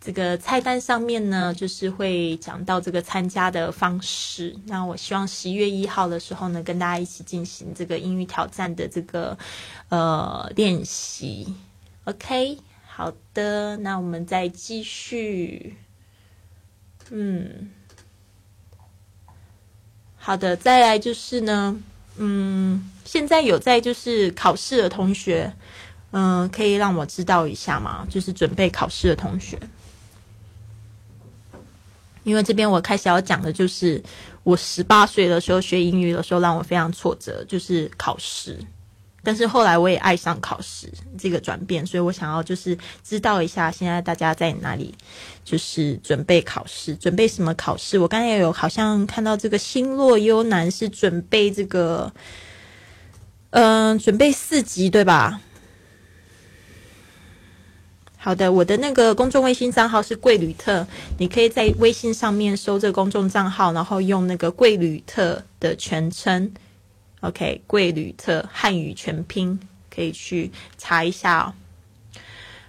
[0.00, 4.56] 这个菜单上面呢，就是会讲到这个参加的方式。
[4.66, 9.36] 那我希望十一月一号的时候呢，跟大家一起进行这个英语挑战的这个
[9.88, 11.52] 呃练习。
[12.08, 15.76] OK，好的，那我们再继续。
[17.10, 17.68] 嗯，
[20.16, 21.78] 好的，再来就是呢，
[22.16, 25.52] 嗯，现在有在就是考试的同学，
[26.12, 28.06] 嗯，可以让我知道一下吗？
[28.08, 29.58] 就是准备考试的同学。
[32.24, 34.02] 因为这边我开始要讲的就是
[34.44, 38.58] 我十八岁的时候学英语的时候让我非常挫折，就是考试。
[39.28, 44.94] 但是后来我也爱上考试这个转变，所以我想要就是知道一下现在大家在哪里，
[45.44, 47.98] 就是准备考试，准备什么考试？
[47.98, 52.10] 我刚才有好像看到这个星落幽南是准备这个，
[53.50, 55.42] 嗯，准备四级对吧？
[58.16, 60.86] 好的，我的那个公众微信账号是贵旅特，
[61.18, 66.50] 你可以在微信上面搜这个公众账号，然后用那个贵旅特的全称
[67.20, 69.58] ，OK，贵旅特汉语全拼，
[69.94, 71.52] 可以去查一下哦。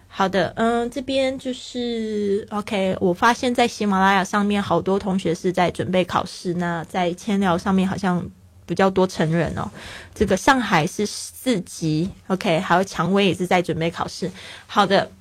[0.07, 8.29] 好的，嗯，这边就是 OK，我发现在喜马拉雅上面好多同学是在准备考试，那在千聊上面好像
[8.65, 9.69] 比较多成人哦。
[10.13, 14.31] 这个上海是四级，OK，还有蔷薇也是在准备考试。
[14.67, 15.11] 好的。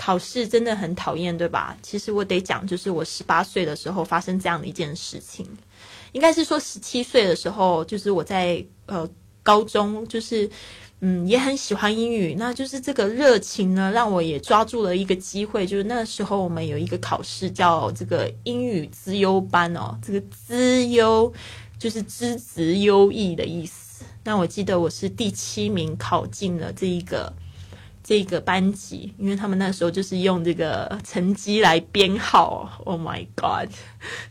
[0.00, 1.76] 考试真的很讨厌，对吧？
[1.82, 5.44] 其实我得讲，就是我十八岁的时候发生这样的一件事情，
[6.12, 9.08] 应该是说十七岁的时候，就是我在呃
[9.42, 10.48] 高中，就是
[11.00, 21.32] 嗯也很喜欢英语，那就是这个热情呢，让我也抓住了一个机会，就是那时候我们有一个考试叫这个英语资优班哦，这个资优
[21.78, 24.04] 就是资质优异的意思。
[24.24, 27.32] 那我记得我是第七名考进了这一个。
[28.08, 32.80] 这个班级，因为他们那时候就是用这个成绩来编号。
[32.86, 33.70] Oh my god，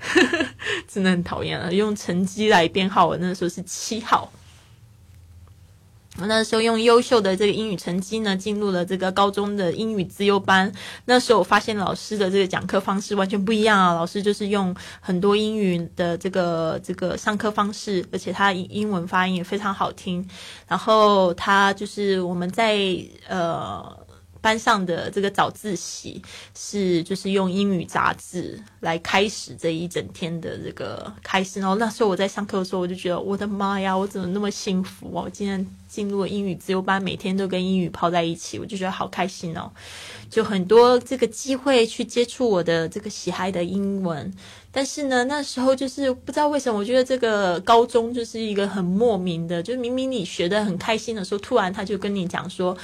[0.90, 3.06] 真的很讨厌了，用成绩来编号。
[3.06, 4.32] 我那时候是七号。
[6.20, 10.72] 我那时候用优秀的这个英语成绩呢，进入了这个高中的英语自优班。
[11.06, 13.94] 那时候我发现老师的这个讲课方式完全不一样啊！
[13.94, 20.28] 老师就是用很多英语的这个这个上课方式，而且他英文发音也非常好听。
[20.68, 22.78] 然后他就是我们在
[23.28, 24.07] 呃。
[24.48, 26.22] 班上的这个早自习
[26.56, 35.30] 是就是用英语杂志来开始这一整天的这个开始，然后那时候我在上课的时候，我就觉得我的妈呀，我怎么那么幸福哦！
[35.30, 39.70] 今天进入了英语自由班，每天都跟英语泡在一起，我就觉得好开心哦！
[40.30, 44.34] 就很多这个机会去接触我的这个喜爱的英文，
[44.72, 52.78] 但是呢，那时候就是不知道为什么，我觉得这个高中就是一个很莫名的，就明明你学的很开心的时候，突然他就跟你讲说。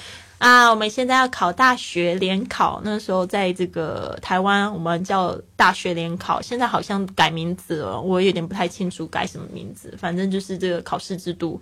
[0.43, 11.58] 啊，我们现在要考大学联考，那时候在这个台湾，我们叫大学联考，现在好像改名字了，我有点不太清楚改什么名字，反正就是这个考试制度，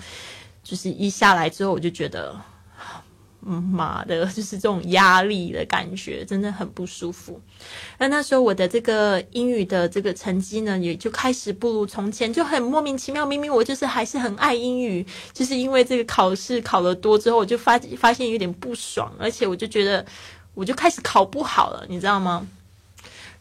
[0.63, 2.35] 就是一下来之后，我就觉得。
[3.49, 7.39] 妈的，就是这种压力的感觉，真的很不舒服。
[7.97, 13.25] 那那时候我的这个英语的这个成绩呢，也就开始不如从前，就很莫名其妙。
[13.25, 20.05] 明明我就是还是很爱英语，就是因为这个考试考的多之后，我就发发现有点不爽，而且我就觉得
[20.53, 22.47] 我就开始考不好了，你知道吗？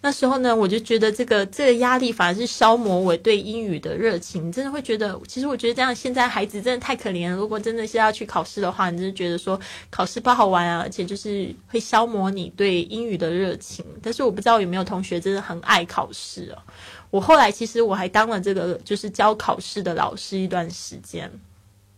[0.02, 4.50] 那时候呢，我就觉得这个这个压力反而是消磨我对英语的热情。
[4.50, 7.36] 真的会觉得，其实我觉得这样，现在孩子真的太可怜了。
[7.36, 9.60] 如果真的是要去考试的话，你就觉得说
[9.90, 13.84] 考试不好玩啊，而且就是会消磨你对英语的热情。
[14.02, 16.64] 但是我不知道有没有同学真的很爱考试啊？
[17.10, 21.30] 我后来其实我还当了这个就是教考试的老师一段时间，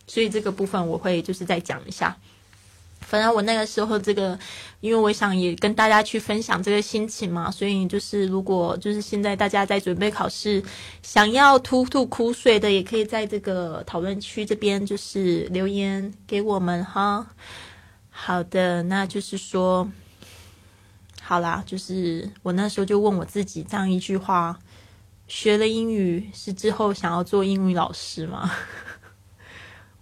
[0.08, 2.16] 所以这个部分我会就是再讲一下。
[3.02, 4.38] 反正我那个时候，这个，
[4.80, 10.62] 因为我想也跟大家去分享这个心情嘛，所以就是如果就是现在大家在准备考试，
[11.02, 17.26] 想要吐吐苦水的，也可以在这个讨论区这边就是留言给我们哈。
[18.10, 19.90] 好的，那就是说，
[21.20, 24.58] 好啦，就是我那时候就问我自己这样一句话：
[25.28, 28.50] 学了英语是之后想要做英语老师吗？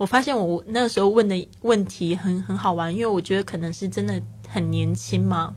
[0.00, 5.54] 我发现我那个时候问的问题很很好玩，因为我觉得可能是真的很年轻嘛，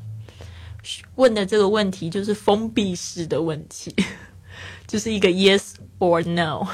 [1.15, 3.95] 问的这个问题就是封闭式的问题，
[4.85, 6.67] 就是一个 yes or no，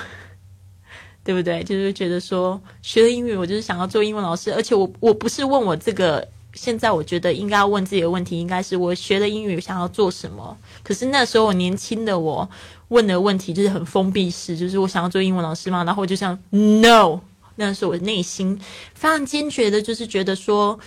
[1.24, 1.64] 对不对？
[1.64, 10.58] 就是觉得说学了英语，我就是想要做英文老师，而且我我不是问我这个，现在我觉得应该要问自己的问题，应该是我学了英语想要做什么。
[10.82, 12.50] 可是那时候我年轻的我
[12.88, 17.20] 问的问题就是很封闭式，就是我想要做英文老师嘛，然后我就想 no。
[17.60, 18.58] 那是我内心
[18.96, 20.80] 非常坚决的，就是觉得说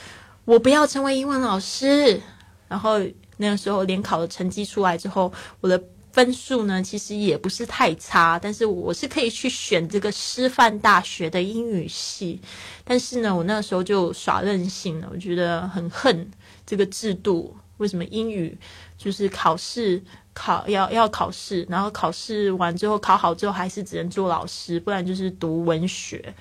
[0.47, 2.19] 我不要成为英文老师。
[2.67, 2.99] 然后
[3.37, 5.81] 那个时候联考的成绩出来之后，我的
[6.13, 12.41] 分数呢其实也不是太差，但是我是可以去选这个师范大学的英语系。
[12.85, 16.31] 但是呢，我那个时候就耍任性了，我觉得很恨
[16.65, 17.55] 这个制度。
[17.79, 18.57] 为什么英语
[18.97, 20.01] 就是考试
[20.33, 26.33] 考要要考试，然后考试完之后考好之后还是只能做老师，不然就是读文学。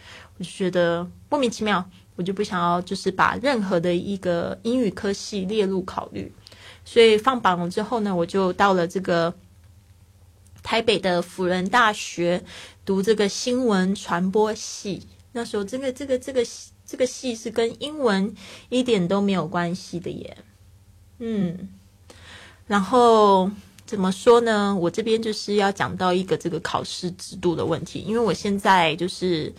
[0.42, 6.32] 就觉得莫名其妙，我就不想要就是把任何的一个英语科系列入考虑。
[6.84, 9.34] 所以放榜了之后呢，我就到了这个
[10.64, 12.44] 台北的辅仁大学
[12.84, 15.04] 读这个新闻传播系。
[15.32, 16.44] 那时候这个这个这个
[16.86, 18.36] 这个系是跟英文
[18.70, 20.38] 一点都没有关系的耶。
[21.20, 21.70] 嗯，
[22.66, 23.50] 然后
[23.86, 24.76] 怎么说呢？
[24.76, 29.54] 我这边就是要讲到一个这个考试制度的问题，因为我现在就是。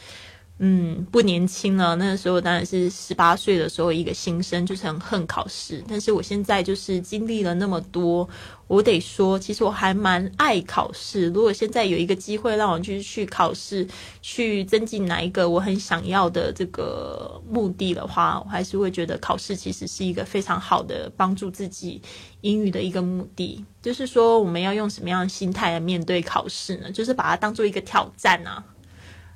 [0.58, 1.96] 嗯，不年轻了。
[1.96, 5.82] 那个时候当然是十八岁的时候，一个新生就是很恨考试。
[5.88, 8.28] 但是我现在就是经历了那么多，
[8.68, 11.26] 我得说，其实我还蛮爱考试。
[11.30, 13.84] 如果现在有一个机会让我去去考试，
[14.20, 22.00] 去增进哪一个我很想要的这个目的的话，我还是会觉得考试其实是一个非常好的帮助自己
[22.42, 23.64] 英语的一个目的。
[23.80, 26.92] 就是说，我们要用什么样的心态来面对考试呢？
[26.92, 28.62] 就是把它当做一个挑战啊。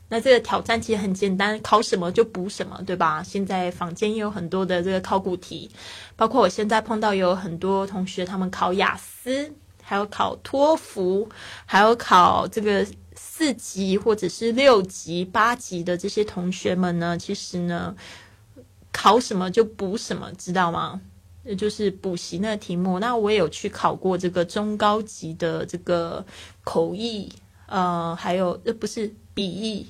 [0.08, 3.22] 那这个挑战其实很简单，考什么就补什么，对吧？
[3.22, 5.70] 现在坊间也有很多的这个考古题，
[6.14, 9.52] 包括我现在碰到有很多同学，他们考雅思，
[9.82, 11.28] 还有考托福，
[11.64, 12.86] 还有考这个
[13.16, 17.94] 四级或者是六级、八级的这些同学们呢，其实呢，
[18.92, 21.00] 考什么就补什么，知道吗？
[21.58, 22.98] 就是补习那个题目。
[22.98, 26.24] 那我也有去考过这个中高级的这个
[26.64, 27.32] 口译，
[27.66, 29.86] 呃，还有呃不是笔译。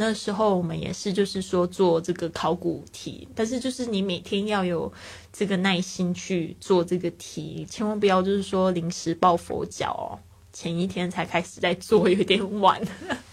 [0.00, 4.92] 那时候我们也是，就是说做这个考古题，但是就是你每天要有
[5.32, 10.06] 这个耐心去做这个题，千万不要就是说临时抱佛脚哦，
[10.52, 12.80] 前一天才开始在做，有点晚。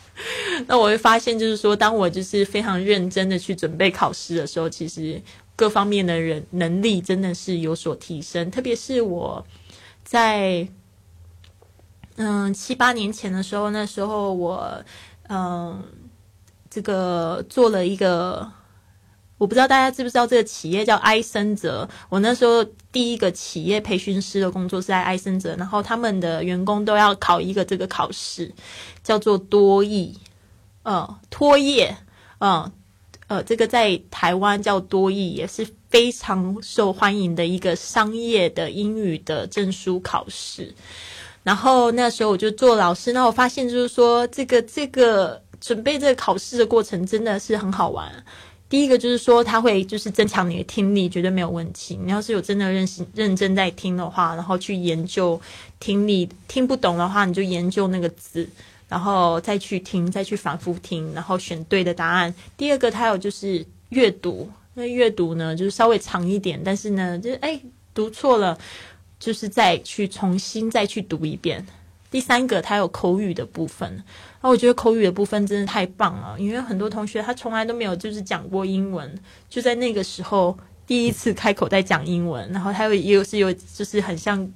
[0.65, 5.21] 那我会发现，就是说，当我就是非常认真的去准备考试的时候，其实
[5.55, 9.45] 各方面的人能力真的是有所提升，特别是我
[10.03, 10.67] 在
[12.15, 14.83] 嗯七八年前的时候，那时候我
[15.29, 15.83] 嗯。
[16.67, 18.51] 这个做了一个，
[19.37, 21.87] 我不知道大家知不知道这个企业叫埃森哲。
[22.09, 22.61] 我那时候
[22.91, 28.53] 第一个企业培训师的工作是在埃森哲，然后他们的员工都要考一个这个考试，
[29.03, 30.19] 叫做多益，
[30.83, 31.95] 嗯，托业，
[32.39, 32.69] 嗯，
[33.27, 40.75] 呃，这个在台湾叫多益，也是非常受欢迎的一个商业的英语的证书考试。
[41.45, 45.41] 然后那时候我就做老师，那我发现就是说这个这个。
[45.61, 48.11] 准备这个考试的过程真的是很好玩。
[48.69, 51.97] 第一个就是说，它会就是增强你的听力，绝对没有问题。
[52.03, 55.41] 你要是有真的认识认真在听的话，然后去研究
[55.79, 58.47] 听力，听不懂的话，你就研究那个字，
[58.87, 62.31] 然后再去听，再去反复听，然后选对的答案。
[62.55, 67.59] 第二个，它有就是阅读，那阅读呢就是稍微长一点，但是呢，就是哎
[67.93, 68.55] 读错了，
[69.19, 71.65] 就是再去重新再去读一遍。
[72.11, 74.03] 第三个，它有口语的部分。
[74.41, 79.13] 那我觉得口语的部分真的太棒了，因为很多同学他从来都没有就是讲过英文，
[79.49, 80.57] 就在那个时候
[80.87, 84.51] 第一次开口在讲英文，然后他又又是有就是很像。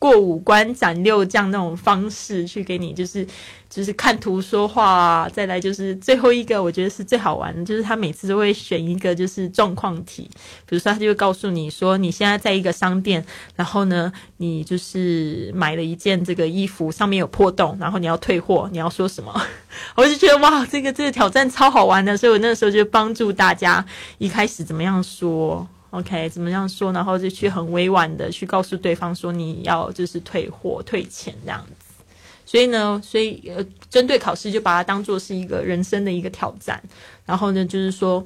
[0.00, 3.24] 过五关斩六将那种方式去给你，就是
[3.68, 5.28] 就是看图说话啊。
[5.28, 10.22] 再来就是最后一个，我觉得是最好玩的，就是他每次都会选一个就是状况题，
[10.64, 13.22] 比如说他就会告诉你说，你现在在一个商店，
[13.54, 19.30] 然后呢，你就是买了一件这个衣服，上面有破洞，然后你要退货，你要说什么？
[19.94, 23.84] 我就觉得哇，这个这个挑战超好玩的，所以我那时候就帮助大家
[24.16, 25.68] 一开始怎么样说。
[25.90, 26.92] OK，怎么样说？
[26.92, 32.04] 然后就去很委婉的去告诉对方说你要就是退货退钱这样子。
[32.46, 36.80] 所以呢，所以呃，针对考试就把它当做是一个人生的一个挑战。
[37.26, 38.24] 然后呢，就是说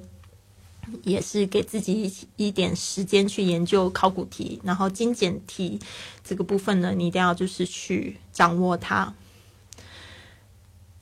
[1.05, 5.79] 也是给自己一点时间去研究考古题，然后精简题
[6.23, 9.15] 这个部分呢，你一定要就是去掌握它。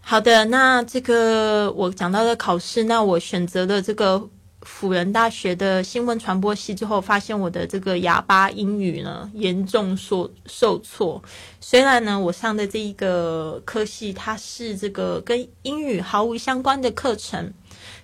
[0.00, 4.28] 好的，那这个我讲到的考试，那我选择的这个。
[4.62, 11.22] 辅仁大学的新闻传播系之后，发现我的这个哑巴英语呢严重受受挫。
[11.60, 17.52] 虽然呢，我上的这一个科系它是这个跟英语毫无相关的课程。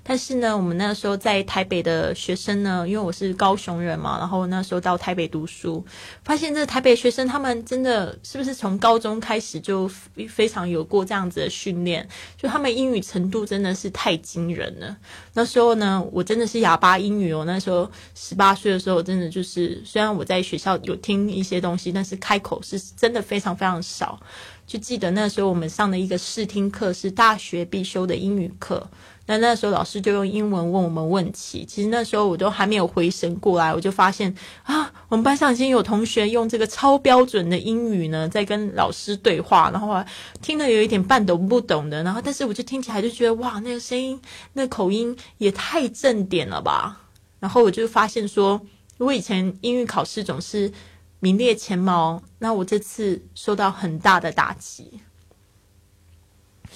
[0.08, 5.84] 但是呢，我们那时候在台北的学生呢，因为我是高雄人嘛，然后那时候到台北读书，
[6.24, 9.86] 发现这台北学生他们真的是不是从高中开始就
[10.26, 14.96] 非常有过这样子的训练，就他们英语程度真的是太惊人了。
[15.34, 17.44] 那时候呢，我真的是哑巴英语哦。
[17.44, 24.18] 那时候十八岁的时候，真的就是虽然我在学校有听一些东西，但是开口是真的非常非常少。
[24.66, 28.86] 就记得那时候我们上的一个试听课是大学必修的英语课，
[29.28, 31.64] 那那时候老师就用英文问我们问题。
[31.64, 40.02] 其实那时候我都还没有回神过来，我就发现啊，我们班上已经有同学用这个超标准的英语呢，在跟老师对话，然后
[40.40, 44.18] 听得有一点半懂不懂的，然后但是我就听起来就觉得哇，那个声音、
[44.54, 47.02] 那口音也太正点了吧。
[47.38, 48.60] 然后我就发现说，
[48.96, 50.72] 我以前英语考试总是。
[51.20, 55.00] 名列前茅，那我这次受到很大的打击，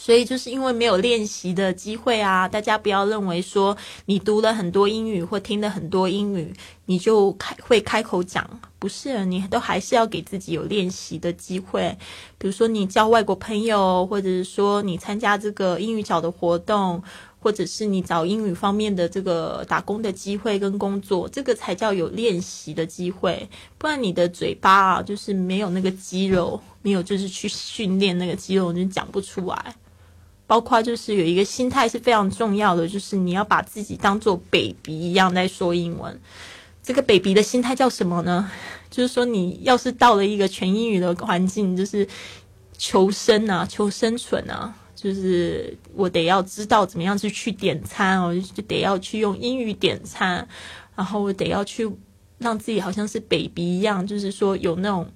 [0.05, 2.49] 所以就是因为没有练习的机会啊！
[2.49, 3.77] 大家不要认为说
[4.07, 6.53] 你读了很多英语或听了很多英语，
[6.87, 8.45] 你就开会开口讲，
[8.81, 11.97] 不是，你都还是要给自己有练习的机会。
[12.37, 17.01] 比如说你交外国朋友，或者是说你参加这个英语角的活动。
[17.45, 23.49] 或者是你找英语方面的这个打工的机会跟工作，这个才叫有练习的机会。
[23.79, 29.75] 不然你的嘴巴啊，就是没有那个肌肉，没有就是去训练那个肌肉，你就讲不出来。
[30.53, 36.21] 包括就是有一个心态是非常重要的，就是你要把自己当做 baby 一样在说英文。
[36.83, 38.51] 这个 baby 的心态叫什么呢？
[38.91, 42.07] 就是说你要是到了一个全英语的环境，就是
[42.77, 44.75] 求生啊，求生存啊。
[44.95, 50.47] 就是我得要知道怎么样去去点餐哦，就得要去用英语点餐，
[50.95, 51.91] 然后我得要去
[52.37, 55.11] 让自己好像是 baby 一样，就是说有那种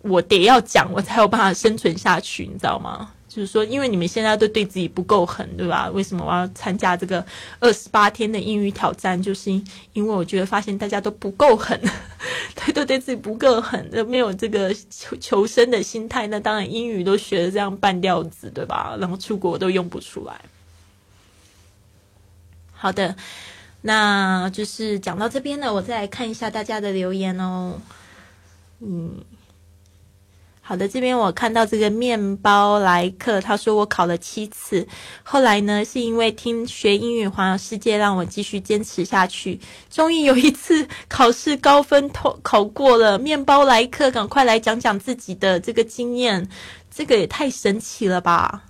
[0.00, 3.12] 我得要讲，我才有办法生存下去，你知道吗？
[3.34, 5.88] 就是说，因为你们现在都对自己不够狠，对吧？
[5.88, 7.24] 为什么我要参加这个
[7.60, 9.20] 二十八天的英语挑战？
[9.20, 9.50] 就是
[9.94, 11.80] 因为我觉得发现大家都不够狠，
[12.54, 16.26] 对，都对自己不够狠，都没有这个求求生的心态。
[16.26, 18.94] 那当然，英语都学的这样半吊子，对吧？
[19.00, 20.38] 然后出国都用不出来。
[22.74, 23.16] 好的，
[23.80, 27.80] 那就是讲到这边呢，我再来看一下大家的留言哦。
[28.80, 29.24] 嗯。
[30.64, 34.86] 好的，这边我看到这个面包来客，他说我考了七次，
[35.24, 39.58] 后来呢是因为听学英语环游世界，让我继续坚持下去，
[39.90, 43.18] 终于有一次考试高分考考过了。
[43.18, 46.48] 面包来客，赶快来讲讲自己的这个经验，
[46.94, 48.62] 这个也太神奇了吧！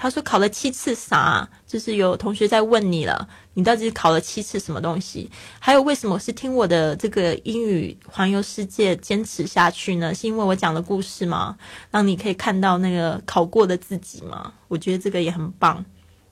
[0.00, 1.48] 他说考了七次啥？
[1.66, 5.28] 就是有同学在问你了，你到底考了七次什么东西？
[5.58, 10.14] 还有为什么是听我的这个英语环游世界坚持下去呢？
[10.14, 11.58] 是因为我讲的故事吗？
[11.90, 14.52] 让你可以看到那个考过的自己吗？
[14.68, 15.84] 我觉得这个也很棒。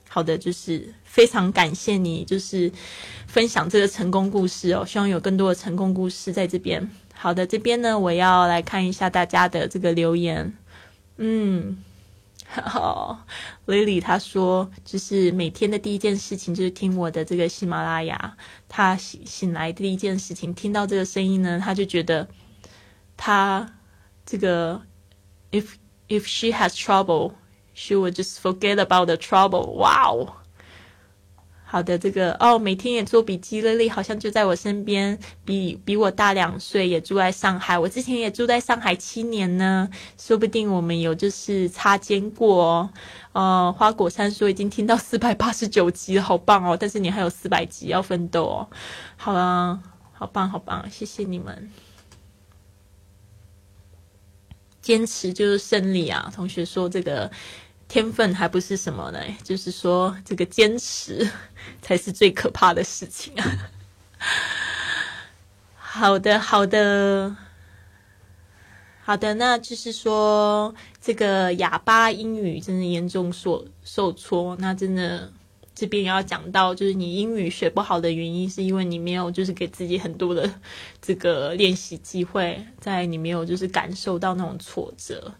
[0.07, 2.71] 好的，就是非常感谢你，就是
[3.27, 4.85] 分享这个成功故事哦。
[4.85, 6.89] 希望有更多的成功故事在这边。
[7.13, 10.53] 好的，这边呢，我要来看一下大家的这个留言。
[11.17, 11.83] 嗯。
[12.49, 13.25] 好
[13.65, 18.37] ，Lily 她说，就是每天的第一件事情就是听我的这个喜马拉雅。
[18.69, 22.27] 她醒醒来第一件事情，听到这个声音呢，她就觉得，
[23.17, 23.73] 她
[24.25, 24.81] 这个
[25.51, 25.73] ，if
[26.07, 29.73] if she has trouble，she will just forget about the trouble。
[29.73, 30.36] 哇哦！
[31.69, 33.59] 好的，这个哦，每天也做笔记。
[33.59, 37.77] 乐丽好像就在我身边，比比我大两岁，也住在上海。
[37.77, 42.89] 我之前也住在上海七年呢，说不定我们有就是擦肩过哦。
[43.33, 46.77] 呃，花果山说已经听到四百八十九集，好棒哦！
[46.79, 48.67] 但是你还有四百集要奋斗哦。
[49.17, 49.77] 好了，
[50.13, 51.69] 好棒，好棒，谢谢你们，
[54.81, 56.31] 坚持就是胜利啊！
[56.33, 57.29] 同学说这个。
[57.87, 59.19] 天分还不是什么呢？
[59.43, 61.29] 就是说，这个坚持
[61.81, 63.69] 才是最可怕的事情啊！
[65.75, 67.35] 好的，好的，
[69.03, 74.55] 好的，那就是说，这个哑巴英语真的严重受受挫。
[74.59, 75.31] 那真的
[75.73, 80.53] 这边要讲到，就是你英语学不好的原因，是因为你没有就是给自己很多的
[81.01, 85.33] 这个练习机会，在你没有就是感受到那种挫折。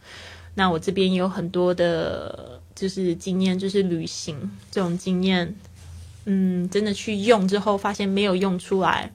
[0.59, 5.55] 那我这边有很多的，就是经验，就是旅行这种经验，
[6.25, 9.11] 嗯，真的去用之后，发现没有用出来，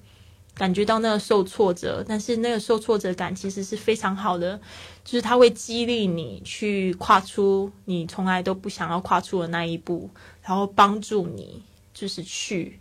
[0.54, 4.56] 感觉到那个受挫折，但是那个受挫折感其实是非常好的，
[5.04, 10.08] 就是它会激励你去跨出你从来都不想要跨出的那一步，
[10.44, 11.60] 然后帮助你
[11.92, 12.78] 就是去，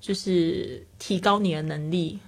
[0.00, 2.18] 就是提高你的能力。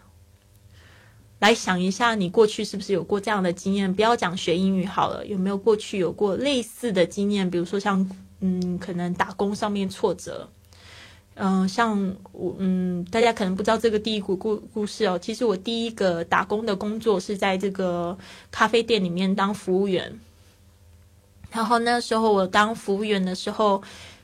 [1.39, 3.93] 来想一下，你过去是不是有过这样的经验？
[3.95, 7.51] 不要讲学英语好了，有没有过去有过类似的经验？
[7.51, 8.11] 比如说像，
[8.41, 10.49] 嗯，可能打工上面挫折，
[11.35, 15.19] 嗯，像我，嗯，大家可能不知道这个第一股故故事哦。
[15.19, 18.17] 其实我第一个打工的工作是在这个
[18.51, 20.19] 咖啡店里面当服务员。
[21.53, 23.83] 然后那时候我当服务员的时候，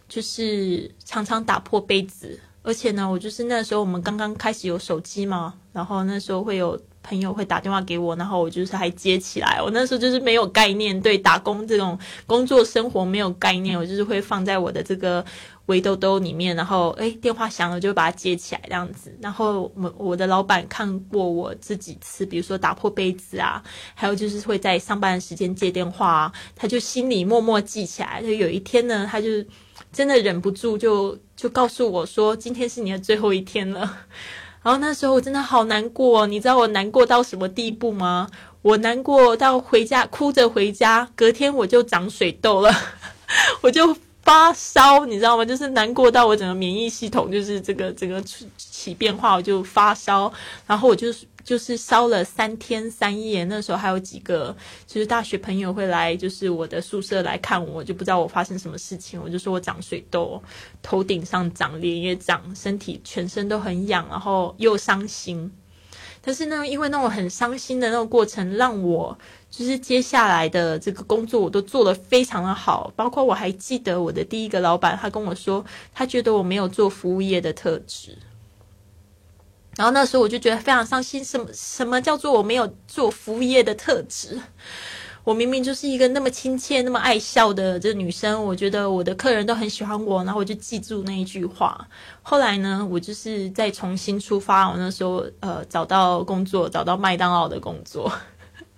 [0.09, 6.81] 就是常常打破杯子，而且呢，我就是那时候我们刚刚开始有手机嘛，然后那时候会有。
[7.03, 9.61] 朋友会打电话给我，然后我就是还接起来。
[9.61, 15.24] 我那时候就是没有概念，对打工这种工作生活没有概念，我就是会放在我的这个
[15.66, 19.12] 围兜兜里面，然后诶电话响了就把它接起来这样子。
[19.20, 23.62] 然后我我的老板看过我这几次，比如说打破杯子啊，
[23.94, 28.22] 还有就是会在上班的时间接电话，他就心里默默记起来。
[28.22, 29.28] 就有一天呢，他就
[29.92, 33.98] 真的忍不住就就告诉我说：“今天是你的最后一天了。”
[34.63, 38.29] 然后那时候我真的好难过，你知道我难过到什么地步吗？
[38.63, 42.73] 我难过到回家哭着回家，隔天我就长水痘了，
[43.61, 45.45] 我就发烧，你知道吗？
[45.45, 48.23] 就是难过到我整个免疫系统就是这个整个
[48.57, 50.33] 起变化，我就发烧，
[50.67, 51.09] 然后我就。
[51.45, 60.43] 就是烧了三天三夜，那时候还有几个就是大学朋友会来，就是我的宿舍来看我，就不知道我发生什么事情，我就说我长水痘，
[60.82, 65.53] 头顶上长，脸也长，身体全身都很痒，然后又伤心。
[66.24, 69.18] 但是呢，因为那种很伤心的那个过程，让我
[69.51, 78.16] 就是接下来的这个工作我都做得非常的好，包括我还记得我的第一个老板，他跟我说，他觉得我没有做服务业的特质。
[79.77, 84.39] 然后那时候我就觉得非常伤心，什么什么叫做我没有做服务业的特质？
[85.25, 91.87] 我明明就是一个那么亲切、那么爱笑的这女生，我觉得我的客人都很喜欢我，然后我就记住那一句话。
[92.23, 98.12] 后来呢，我就是再重新出发，我那时候呃找到工作，找到麦当劳的工作。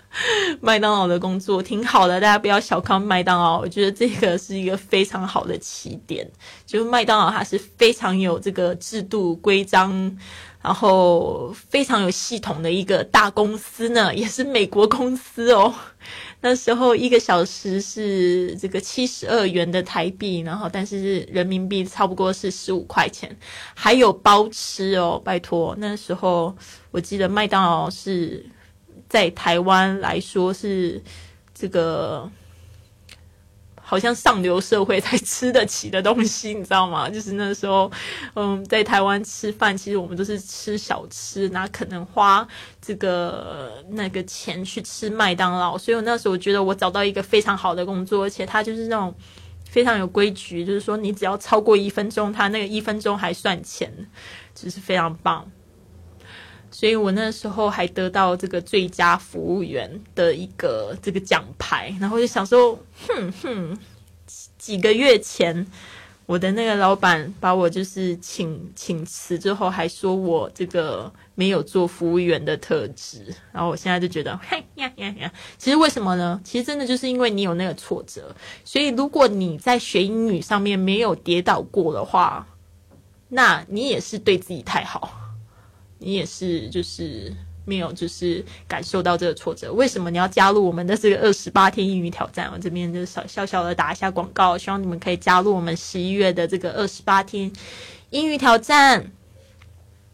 [0.61, 6.31] 麦当劳的工作挺好的，大家不要小看麦当劳，我觉得这个是一个非常好的起点。
[6.67, 10.17] 就是麦当劳它是非常有这个制度规章。
[10.65, 15.75] 然后非常有系统的一个大公司呢， 也是美国公司哦。
[16.41, 23.37] 那时候一个小时是这个七十二元的台币，然后但是人民币差不多是十五块钱，
[23.75, 25.21] 还有包吃哦。
[25.23, 26.57] 拜托，那时候
[26.91, 28.45] 我记得麦当劳是
[29.07, 31.03] 在台湾来说是
[31.55, 32.31] 这个。
[33.87, 37.09] 好像上流社会才吃得起的东西，你知道吗？
[37.13, 37.91] 就是那时候，
[38.35, 42.47] 嗯，在台湾吃饭，其实我们都是吃小吃，哪可能花
[42.81, 45.77] 这个那个钱去吃麦当劳？
[45.77, 49.15] 所以我那时候我觉得我找到一个非常好的工作，而且他就是那种
[49.69, 53.93] 非常有规矩，就是说你只要超过一分钟，他那个一分钟还算钱，
[54.55, 55.47] 就是非常棒。
[56.75, 63.79] 所以我那时候还得到这个最佳服务员的一个这个奖牌，然后就想说，哼哼，
[64.59, 65.65] 几个月前
[66.27, 76.41] 我的那个老板把我就是请请辞之后，还说我这个没有做服务员的特质，然后我现在就觉得，嘿呀呀呀，其实为什么呢？
[76.43, 82.45] 其实真的就是因为你有那个挫折，所以如果你在学英语上面没有跌倒过的话，
[83.29, 85.21] 那你也是对自己太好。
[86.05, 87.33] 你也是，就是
[87.65, 89.73] 没有，就是感受到这个挫折。
[89.73, 92.51] 为什么你要加入我们的这个二十八天英语挑战？
[92.53, 97.51] 我这边就小小小的打一下广告，希望你们可以加入我们十一月的这个二十八天
[98.11, 99.11] 英语挑战，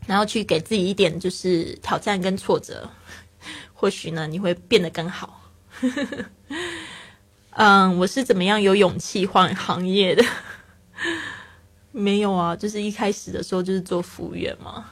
[0.07, 2.89] 然后去给自己一点就是挑战跟挫折，
[3.75, 5.51] 或许呢你会变得更好。
[7.51, 10.25] 嗯，我是怎么样有勇气换行业的？
[11.91, 14.87] 没有啊，就是一开始的时候就是做服务员嘛。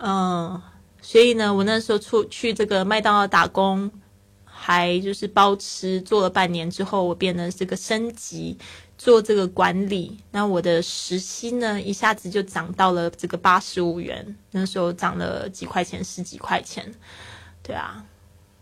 [0.00, 0.62] 嗯，
[1.02, 3.90] 所以呢，我那时候出去这个麦当劳打工，
[4.44, 8.56] 还就是包吃，做了半年之后，我变得这个升级
[8.96, 10.16] 做这个管理。
[10.30, 16.88] 那我的时薪呢，一下子就涨到了这个八十五元，那时候涨了几块钱，十几块钱，
[17.60, 18.04] 对啊，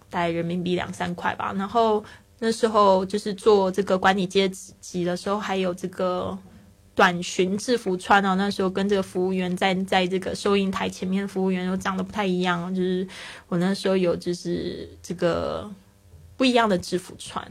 [0.08, 1.52] 大概人民币两三块吧。
[1.58, 2.02] 然后
[2.38, 4.48] 那时候就是做这个管理阶
[4.80, 6.38] 级的时候，还有这个。
[6.96, 13.06] 短裙制服穿哦，那时候跟这个服务员在在这个收银台前面，服务员又长得不太一样，就是
[13.48, 15.70] 我那时候有就是这个
[16.38, 17.46] 不一样的制服穿。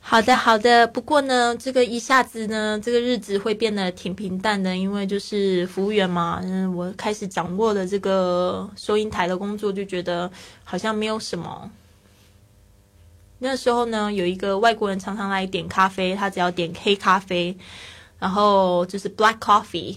[0.00, 0.86] 好的，好的。
[0.86, 10.30] 不过呢，这个一下子呢，这个日子会变得挺平淡的，因为就是服务员嘛，嗯，我开始掌握了这个收银台的工作，就觉得
[10.64, 11.70] 好像没有什么。
[13.40, 17.56] 那时候呢，有一个外国人常常来点咖啡，他只要点黑咖啡，
[18.18, 19.96] 然后就是 black coffee，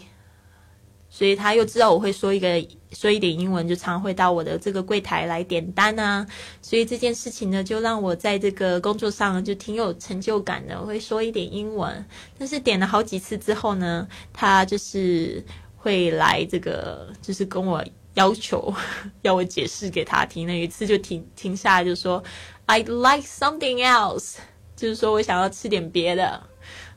[1.09, 2.47] 所以他又知道我会说一个
[2.91, 6.25] 说一点英文，就常会到我的这个柜台来点单啊。
[6.61, 12.05] 所以这件事情呢，就让我在这个工作上就挺有成就感的，会说一点英文。
[12.37, 15.43] 但是点了好几次之后呢，他就是
[15.75, 17.83] 会来这个，就是跟我
[18.13, 18.73] 要求
[19.23, 20.45] 要我解释给他听。
[20.45, 22.23] 那有一次就停停下来就说
[22.71, 24.35] ，I'd like something else，
[24.77, 26.41] 就是说我想要吃点别的。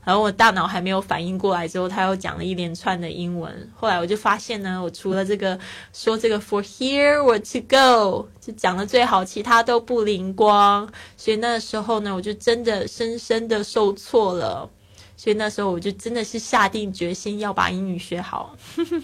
[0.04, 3.72] 然后我大脑还没有反应过来之后，他又讲了一连串的英文。
[3.74, 5.58] 后来我就发现呢，我除了这个
[5.94, 10.86] 说这个 for here or to go 就讲的最好，其他都不灵光。
[11.16, 14.68] 所以那时候呢，我就真的深深的受挫了。
[15.16, 18.56] 所以那时候我就真的是下定决心要把英语学好。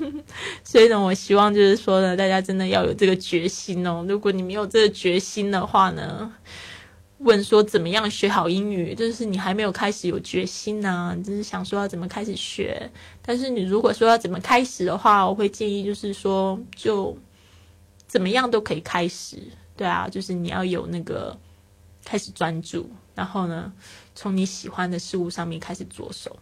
[0.64, 4.04] 所以呢，我希望就是说呢，大家真的要有这个决心哦。
[4.08, 6.32] 如果你没有这个决心的话呢？
[7.22, 8.94] 问说怎么样学好英语？
[8.94, 12.90] 就是你还没有开始有决心呢，就是想说要怎么开始学。
[13.20, 17.14] 但是你如果说要怎么开始的话，我会建议就是说，就
[18.06, 19.36] 怎么样都可以开始。
[19.76, 21.38] 对啊，就是你要有那个
[22.04, 23.72] 开始专注，然后呢，
[24.14, 26.36] 从你喜欢的事物上面开始着手。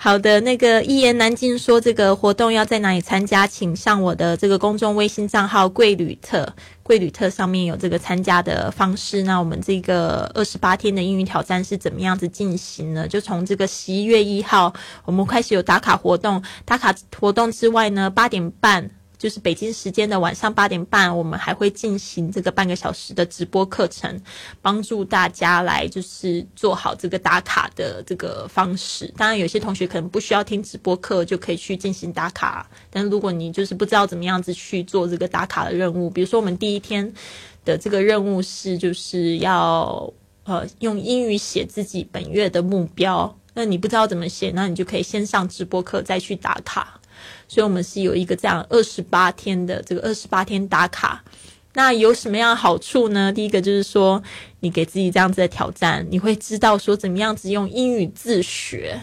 [0.00, 6.54] 好的，那个一言难尽说这个活动要在哪里参加，请上我的这个公众微信账号“贵旅特”，
[6.84, 9.24] 贵旅特上面有这个参加的方式。
[9.24, 13.08] 那我们这个二十八天的英语挑战是怎么样子进行呢？
[13.08, 14.72] 就从这个十一月一号，
[15.04, 18.88] 我们开始有打卡活动，打卡活动之外呢，八点半。
[19.18, 24.22] 就是北京时间的晚上八点半，我们还会进行这个半个小时的直播课程，
[24.62, 29.12] 帮助大家来就是做好这个打卡的这个方式。
[29.16, 37.12] 当然，有些同学可能不需要听直播课就可以去进行打卡，但是如果你就是不知道怎么样子去做这个打卡的任务，比如说我们第一天
[37.64, 40.12] 的这个任务是就是要
[40.44, 47.00] 呃用英语写自己本月的目标，那你不知道怎么写，那你就可以先上直播课再去打卡。
[47.46, 51.24] 所以，我们是有一个这样二十八天的这个二十八天打卡。
[51.74, 53.32] 那有什么样的好处呢？
[53.32, 54.20] 第一个就是说，
[54.60, 59.00] 你给自己这样子的挑战，你会知道说怎么样子用英语自学。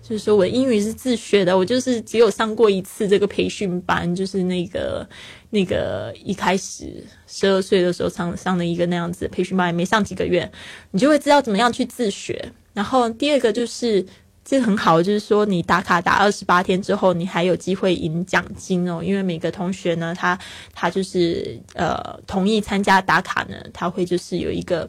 [0.00, 5.06] 就是说我英语是自学的，我就是只有上过一次这个培训班，就是那个
[5.50, 10.50] 那个一开始十二岁的时候上上的一个那样子培训班，也没上几个月，
[10.92, 12.52] 你就会知道怎么样去自学。
[12.72, 14.06] 然后第二个就是。
[14.48, 19.02] 这很好，就是说你打卡打二十八天之后，你还有机会赢奖金哦。
[19.04, 20.38] 因为每个同学呢，他
[20.72, 24.88] 他就是呃同意参加打卡呢，他会就是有一个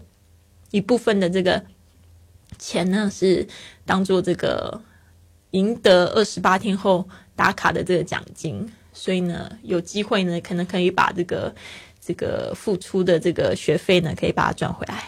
[0.72, 1.62] 一部分的这个
[2.57, 3.45] 钱呢，是
[3.86, 4.82] 当做这个
[5.51, 7.05] 赢得二十八天后
[7.36, 8.72] 打卡的这个奖金。
[8.93, 11.53] 所以呢，有机会呢，可能可以把这个
[11.99, 15.03] 这个付出的这个学费呢，可以把它赚回来。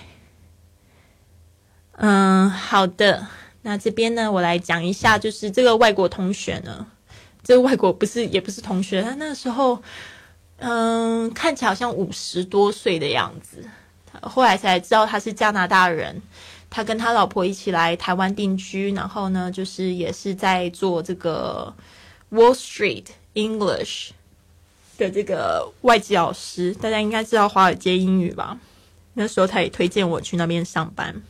[1.94, 3.26] 嗯，好的。
[3.64, 6.86] 那这边呢，我来讲一下，就是这个外国同学呢，
[7.44, 9.82] 这个外国不是也不是同学，他那时候，
[10.58, 13.64] 嗯，看起来好像五十多岁的样子，
[14.22, 16.22] 后来才知道他是加拿大人，
[16.70, 21.74] 他跟他老婆一起来台湾定居，然后呢，就是也是在做这个
[22.32, 23.06] Wall Street
[23.36, 24.10] English
[24.98, 28.58] 的这个外籍老师，大家应该知道华尔街英语吧？
[29.14, 31.22] 那时候他也推荐我去那边上班。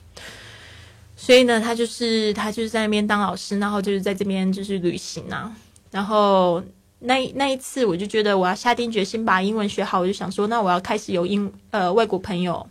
[1.24, 5.56] 所以呢，他就是他就是在那边当老师，然后就是在这边就是旅行啊。
[5.92, 6.62] 然后
[6.98, 12.66] 那那一次，我就觉得我要下定决心把英文学好，我就想说，那我要开始有英呃外国朋友。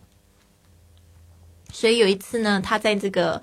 [1.73, 3.41] 所以有一次呢，他在这个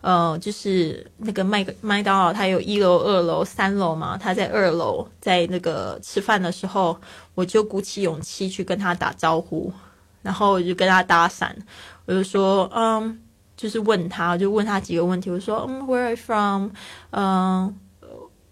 [0.00, 4.18] 呃就是那个麦麦当劳，他有一楼、二楼、三楼嘛。
[4.18, 7.00] 他在二楼在那个吃饭的时候，
[7.36, 9.72] 我就鼓起勇气去跟他打招呼，
[10.20, 11.48] 然后我就跟他搭讪，
[12.06, 13.20] 我就说嗯。
[13.58, 15.28] 就是问他，就问他几个问题。
[15.28, 16.70] 我说，嗯，Where are you from？
[17.10, 17.74] 嗯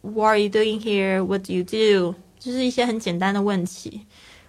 [0.03, 2.17] ，What are you doing here？What do you do？
[2.41, 4.05] 就是一些很简单的问题。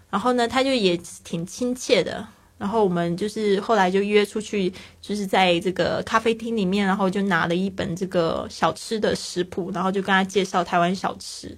[0.10, 2.28] 然后呢，他就也挺亲切的。
[2.58, 11.56] 然后我们就是后来就约出去，就是在这个咖啡厅里面，然后就拿了一本这个小吃的食谱，然后就跟他介绍台湾小吃。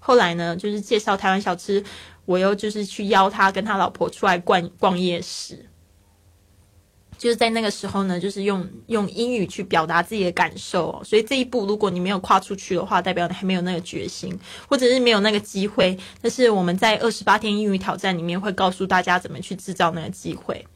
[0.00, 1.80] 后来呢，就是介绍台湾小吃，
[2.24, 5.64] 我又就是去邀他跟他老婆出来逛逛夜市。
[7.22, 14.36] 就是在那个时候呢，就是用用英语去表达自己的感受，所以这一步如果你没有跨出去的话，代表你还没有那个决心，
[14.68, 15.96] 或者是没有那个机会。
[16.20, 20.66] 但是我们在二十八天英语挑战里面会告诉大家怎么去制造那个机会，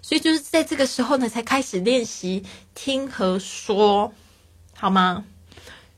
[0.00, 2.44] 所以就是在这个时候呢，才开始练习
[2.74, 4.10] 听和说，
[4.74, 5.26] 好吗？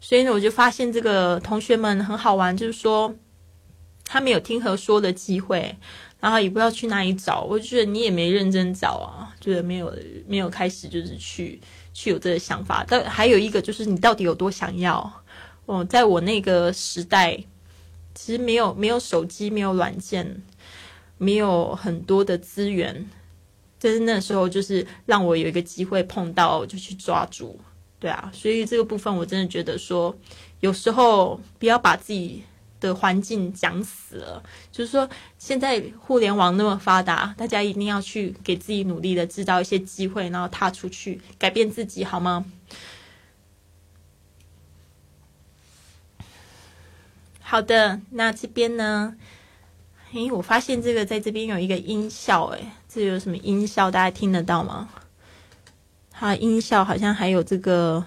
[0.00, 3.14] 所以呢，我就发现这个同学们很好玩，就是说
[4.04, 5.76] 他没有听和说的机会。
[6.22, 9.92] 然后也不知道去哪里找，我就觉得你也没认真找啊，觉得没有
[10.28, 11.60] 没有开始就是去
[11.92, 12.84] 去有这个想法。
[12.86, 15.12] 但还有一个就是你到底有多想要？
[15.66, 17.36] 哦，在我那个时代，
[18.14, 20.40] 其实没有没有手机，没有软件，
[21.18, 23.04] 没有很多的资源，
[23.80, 27.58] 但是那时候就是让我有一个机会碰到，就去抓住。
[27.98, 30.16] 对啊，所以这个部分我真的觉得说，
[30.60, 32.44] 有时候不要把自己
[32.82, 34.42] 的环境讲死了。
[34.70, 35.08] 就是说，
[35.38, 42.44] 现在互联网那么发达，大家一定要去给自己努力的制造一些机会，然后踏出去改变自己，好吗？
[47.40, 49.16] 好的，那这边呢？
[50.12, 53.90] 诶，我发现这个在这边有一个音效，诶，这有什么音效？
[53.90, 54.90] 大家听得到吗？
[56.10, 58.04] 它音效好像还有这个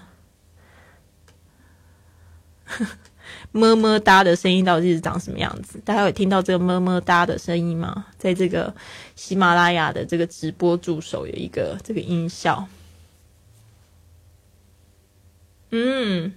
[3.52, 5.80] 么么哒的声音，到底是长什么样子？
[5.84, 8.06] 大家有听到这个么么哒的声音吗？
[8.18, 8.74] 在这个
[9.14, 12.66] 喜马拉雅的这个直播助手有一个这个音效。
[15.70, 16.32] 嗯，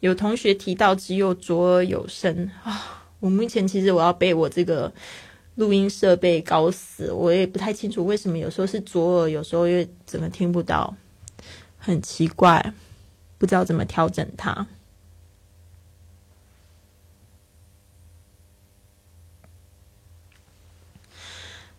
[0.00, 3.08] 有同学提到只有左耳有声啊。
[3.20, 4.92] 我目前其实我要被我这个。
[5.56, 10.94] 录音设备搞死，我也不太清楚为什么有时候是左耳，有时候又怎么听不到，
[11.78, 12.74] 很奇怪，
[13.38, 14.66] 不知道怎么调整它。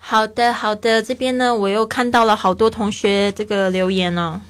[0.10, 4.42] 好的，好的，这边呢，我又看到了好多同学这个留言呢，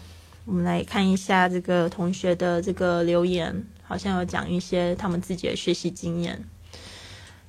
[0.46, 6.40] 我们来看一下这个同学的这个留言，好像有讲一些他们自己的学习经验。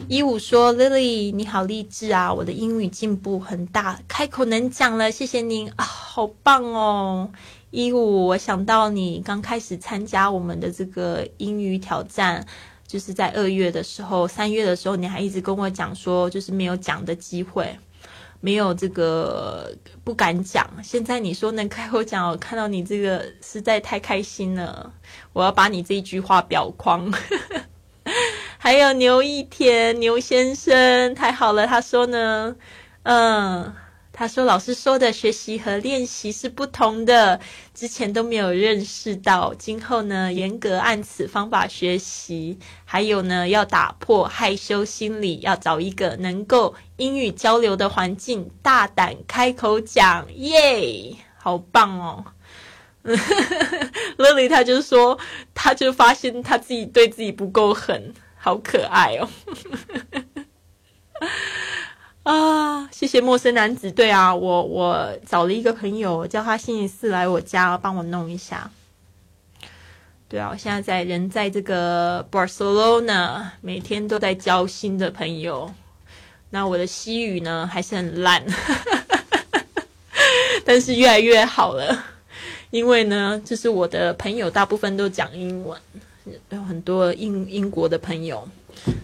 [0.08, 2.32] 一五说：“Lily，你好励志啊！
[2.32, 7.30] 我的英语进步很大，开口能讲了，谢谢您啊，好棒哦！
[7.70, 12.46] 一五，我想到你刚开始参加我们的这个英语挑战，
[12.86, 17.78] 就是在二月的时候、三月的时候，你还一直跟我讲说，就是没有讲的机会，
[18.40, 19.74] 没有这个
[20.04, 20.68] 不敢讲。
[20.82, 24.92] 现在你说能开口讲，我看到你这个实在太开心了，
[25.32, 27.12] 我要把你这一句话裱框。
[28.60, 31.66] ”还有牛一田牛先生，太好了。
[31.66, 32.56] 他说呢，
[33.04, 33.72] 嗯，
[34.18, 37.38] 他说老师说的学习和练习是不同的，
[37.72, 42.58] 之前都没有认识到，今后呢严格按此方法学习。
[42.84, 52.24] 还有呢，要打破害羞心理，要找一个能够英语交流的环境，大胆开口讲，耶，好棒哦。
[54.16, 55.16] 乐丽他就说，
[55.54, 58.12] 他就发现他自己对自己不够狠。
[58.36, 59.28] 好可爱哦！
[62.28, 63.90] 啊，谢谢陌生男子。
[63.90, 68.70] 对啊，我我找了一个朋友，叫他星期四来我家帮我弄一下。
[70.28, 75.72] 对啊，我现在在人在这个 Barcelona，每天都在交新的朋友。
[76.50, 78.44] 那我的西语呢还是很烂，
[80.66, 82.04] 但是越来越好了。
[82.68, 85.80] 因为呢，就是我的朋友大部分都讲英文。
[86.50, 88.46] 有很多英英国的朋友，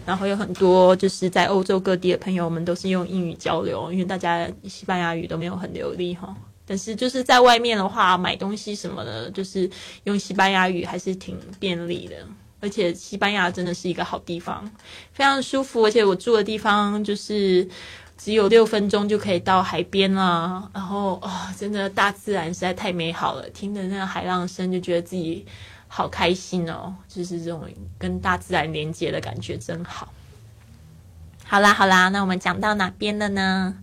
[0.05, 6.35] 然后有很多就是在欧洲各地的朋友，们都是用英语交流，因为大家西班牙语都没有很流利哈。
[6.67, 9.69] 但是就是在外面的话，买东西什么的，就是
[10.05, 12.15] 用西班牙语还是挺便利的。
[12.59, 14.67] 而且西班牙真的是一个好地方，
[15.13, 15.85] 非常舒服。
[15.85, 17.67] 而且我住的地方就是
[18.17, 20.67] 只有六分钟就可以到海边啦。
[20.73, 25.45] 然后啊，真的大自然实在太美好了，听着那个海浪声，就觉得自己。
[25.97, 27.63] 好开心哦，就是这种
[27.97, 30.11] 跟大自然连接的感觉真好。
[31.45, 33.77] 好啦好啦，那我们讲到哪边了呢？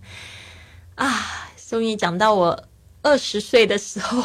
[0.94, 2.64] 啊，终于讲到我
[3.00, 4.22] 二十岁的时候，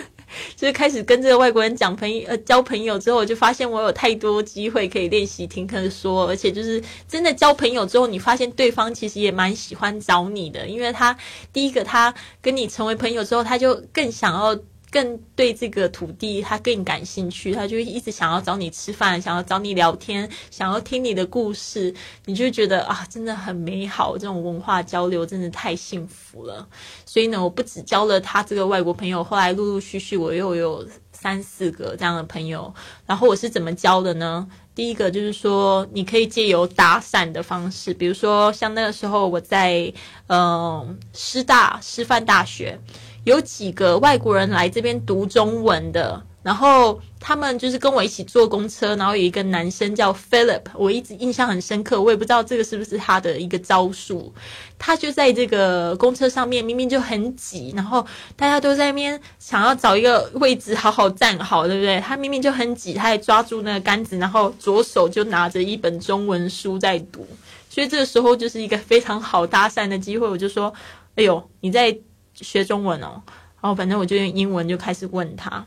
[0.54, 11.16] 就是开始跟这个外国人讲朋友呃交朋友之后，我就发现我有太多机会可以练习听课说，而且就是真的交朋友之后，你发现对方其实也蛮喜欢找你的，因为他
[11.54, 14.54] 第一个他跟你成为朋友之后，他就更想要。
[14.90, 26.66] 更对这个土地他更感兴趣，他就一直想要找你吃饭，想要找你聊天，想要听你的故事，你就觉得啊，真的很美好，这种文化交流真的太幸福了。
[27.06, 32.72] 所以呢，我不止交了他这个外国朋友，后来陆陆续续我又有三四个这样的朋友。
[33.06, 34.48] 然后我是怎么交的呢？
[34.74, 39.92] 第一个就是说，你可以借由打伞的方式，比如说像那个时候我在
[40.28, 42.78] 嗯师大师范大学。
[43.24, 54.32] 有几个外国人来这边读中文的，然后他们就是跟我一起坐公车，然后有一个男生叫 Philip，我一直印象很深刻，我也不知道这个是不是他的一个招数。
[54.78, 58.04] 他就在这个公车上面，明明就很挤，然后
[58.36, 62.00] 大家都在那边想要找一个位置好好站好，对不对？
[62.00, 67.26] 他明明就很挤，他也抓住那个杆子，然后左手就拿着一本中文书在读，
[67.68, 70.26] 所以这个时候就是一个非常好搭讪的机会。
[70.26, 70.72] 我就说
[71.16, 71.94] ：“哎呦，你在。”
[72.40, 73.22] 学中文哦，
[73.60, 75.64] 然后反正我就用英文就开始问他，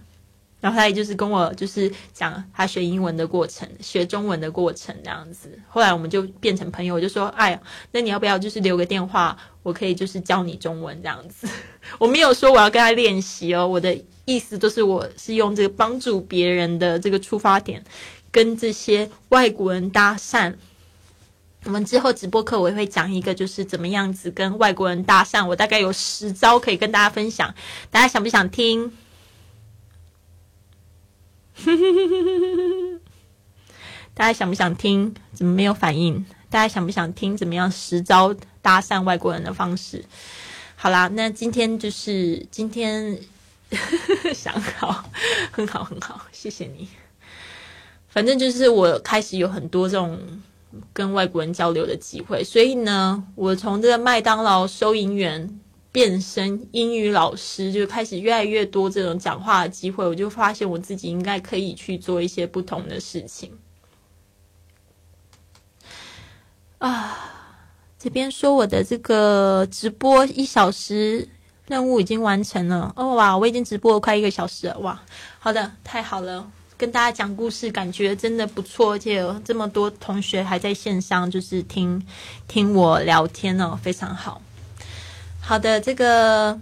[0.60, 5.50] 然后他也就是跟我就是讲他学英文的过程，学中文的过程这样子。
[5.68, 7.62] 后来我们就变成朋友，我就说，哎呀，
[7.92, 11.48] 那你要不要就是留个电话，我可以就是教你中文这样子。
[12.00, 17.84] 我没有说我要跟他练习哦，我的意思都是我是用这个帮助别人的这个出发点，
[18.32, 20.54] 跟这些外国人搭讪。
[21.66, 27.56] 我们之后直播课我也会讲一个，就是怎么样子跟外国人搭讪，我大概有十招可以跟大家分享，
[27.90, 28.92] 大家想不想听？
[34.14, 35.16] 大家想不想听？
[35.34, 36.26] 怎么没有反应？
[36.50, 40.04] 大家想不想听怎么样十招搭讪外国人的方式？
[40.76, 43.18] 好啦，那今天就是今天
[44.36, 45.06] 想好，
[45.52, 46.90] 很好很好，谢谢你。
[48.10, 50.20] 反正就是我开始有很多这种。
[50.92, 55.60] 跟外国人交流的机会，所以呢，我从这个麦当劳收银员
[55.92, 60.08] 变身英语老师，就开始越来越多这种讲话的机会。
[60.08, 63.52] 我就发现我自己应该可以去做一些不同的事情。
[66.80, 67.18] 啊，
[68.00, 71.30] 这边说我的这个直播一小时
[71.68, 75.02] 任务已经完成了哦哇，我已经直播了快一个小时了哇，
[75.40, 76.52] 好的，太好了。
[76.84, 82.06] 跟大家讲故事，感觉真的不错，而且有这么多同学还在线上，就是听
[82.46, 84.42] 听我聊天哦，非常好。
[85.40, 86.60] 好的，这个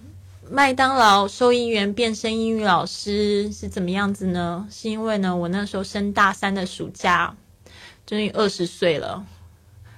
[0.47, 4.67] 麦当劳收银员变身英语老师是怎么样子呢？
[4.69, 7.35] 是因为呢，我那时候升大三的暑假，
[8.05, 9.25] 终于二十岁了。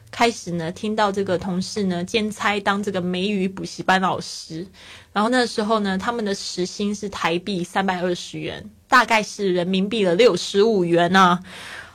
[0.10, 4.66] 开始呢，听到这个同事呢兼差当这个美语补习班老师，
[5.12, 11.40] 然后那时候呢，他们的时薪是台币三百二十元，大概是人民币的六十五元呢。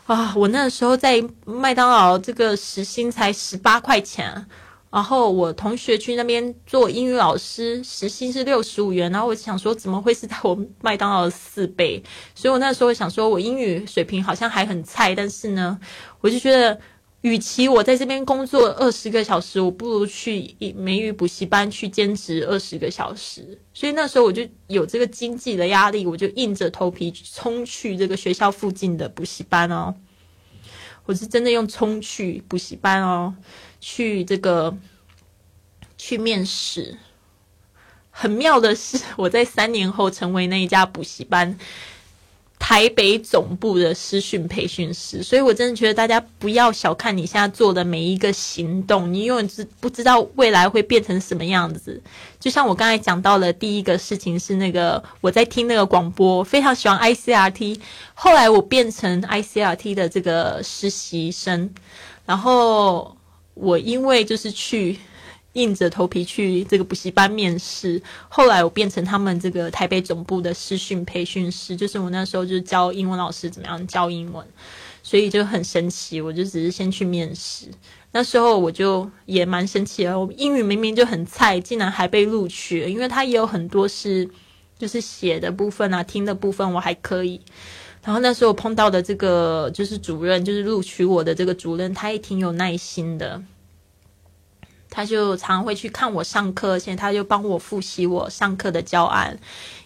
[0.07, 4.45] 啊，我那时候在麦当劳这个时薪才十八块钱，
[4.91, 12.03] 然后我同学去那边做英语老师，时薪是六十五元，然后我想说怎么会是在我麦当劳的四倍？
[12.35, 15.79] 所以我那时候想说我英语水平好像还很菜，但是呢，
[16.21, 16.77] 我就觉得。
[17.23, 23.61] 与其我在这边工作二十个小时，我不如去美语补习班去兼职二十个小时。
[23.75, 29.95] 所以那时候我就有这个经济的压力，我就硬着头皮冲去这个学校附近的补习班哦。
[31.07, 33.35] 我是真的用冲去补习班哦，
[33.81, 34.77] 去这个
[35.97, 36.99] 去面试。
[38.11, 41.59] 很妙的是，我在三年后成为那一家补习班。
[42.59, 52.01] 台北总部的师训培训师，所以我真的觉得大家不要小看你现在做的每一个行动，你永远知不知道未来会变成什么样子。
[52.41, 57.81] 就像我刚才讲到的第一个事情是那个我在听那个广播，非常喜欢 ICRT，
[58.15, 61.71] 后来我变成 ICRT 的这个实习生，
[62.27, 63.17] 然后
[63.55, 64.99] 我因为就是去。
[65.59, 74.47] 硬着头皮去这个补习班面试，后来我变成他们这个台北总部的师训培训师，就是我那时候就教英文老师怎么样教英文，
[75.03, 76.21] 所以就很神奇。
[76.21, 77.67] 我就只是先去面试，
[78.13, 84.29] 那时候我就也蛮神奇的，我英语明明就很菜，竟然还被录取，因为他也有很多是
[84.79, 87.41] 就是写的部分啊，听的部分我还可以。
[88.05, 93.43] 然后那时候碰到的这个就是主任，就是录取我的这个主任，他也挺有耐心的。
[94.91, 99.39] 他就常会去看我上课，而且他就帮我复习我上课的教案，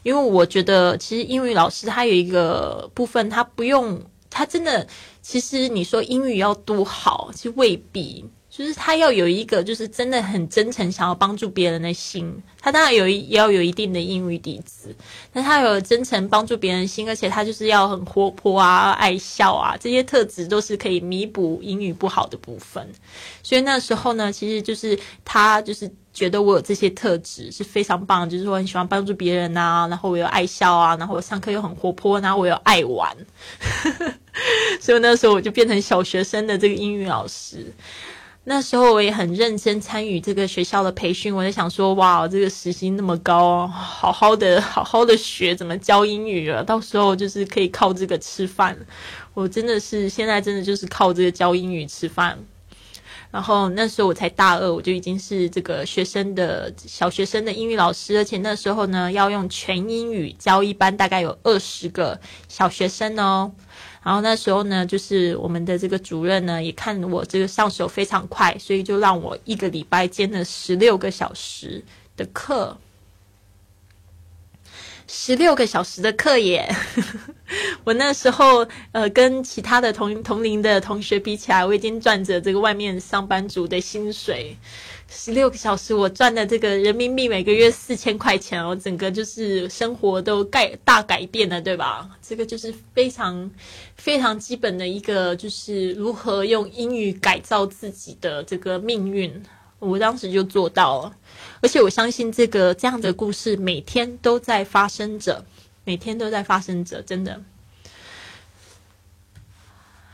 [0.03, 4.01] 因为我觉得其实英语老师他有一个部分，他不用
[4.31, 4.87] 他真的，
[5.21, 8.25] 其实你说英语要多好，其实未必。
[8.55, 12.31] 就是他要有一个，就是真的很真诚想要帮助别人的心。
[12.61, 14.95] 他当然有也要有一定的英语底子，
[15.33, 22.87] 但他有真诚帮助别人心，而且他就是要很活泼啊、爱笑啊，这些特质都是可以弥补英语不好的部分。
[23.43, 33.17] 所以那时候呢，其实就是他就是觉得我有这些特质是非常棒，就是说很喜欢帮助别人啊，然后我又爱笑啊，然后我上课又很活泼，然后我又爱玩，
[34.79, 37.73] 所以那时候我就变成小学生的这个英语老师。
[38.45, 48.77] 那时候我也很认真参与这个学校的培训，我在想说，哇，这个时薪那么高，好好的好好的学怎么教英语了，到时候就是可以靠这个吃饭。
[49.33, 52.37] 我真的是现在真的就是靠这个教英语吃饭。
[53.31, 63.53] 然后那时候我才大二，我就已经是这个学生的小学生的英语老师，而且那时候呢要用全英语教一班大概有二十个小学生哦。
[64.03, 71.85] 然后那时候呢，就是我们的这个主任呢，也看我这个上手非常快，所以就让我一个礼拜兼了十六个小时
[72.17, 72.77] 的课。
[75.09, 76.75] 十六个小时的课耶！
[77.85, 84.57] 我那时候呃，跟其他的同同龄的同学比起来，我已经赚着这个外面上班族的薪水。
[85.15, 92.09] 十六个小时，我赚的这个人民币每个月四千块钱哦，整个就是生活都改大改变了，对吧？
[92.23, 93.51] 这个就是非常
[93.95, 99.43] 非常基本的一个，就是如何用英语改造自己的这个命运。
[99.79, 101.13] 我当时就做到了，
[101.61, 105.45] 而且我相信这个这样的故事每天都在发生着，
[105.85, 107.43] 每天都在发生着，真的。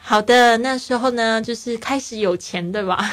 [0.01, 3.13] 好的，那时候呢，就是开始有钱，对吧？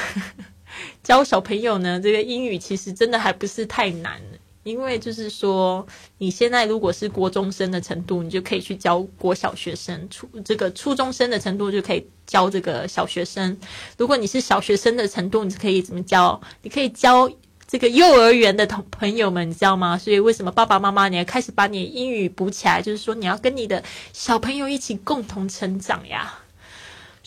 [1.05, 4.19] 教小朋友呢，这个英语其实真的还不是太难，
[4.63, 5.85] 因为就是说，
[6.17, 12.05] 你现在如果是国中生的程度，你就可以去教国小学生；初这个初中生的程度就可以。
[12.25, 13.55] 教这个小学生，
[13.99, 16.41] 如果你是小学生的程度，你可以怎么教？
[16.63, 17.29] 你可以教
[17.67, 19.95] 这个幼儿园的同朋友们，你知道吗？
[19.95, 22.81] 所以为什么爸爸妈妈你要开始把你英语补起来？
[22.81, 26.39] 就是说你要跟你的小朋友一起共同成长呀。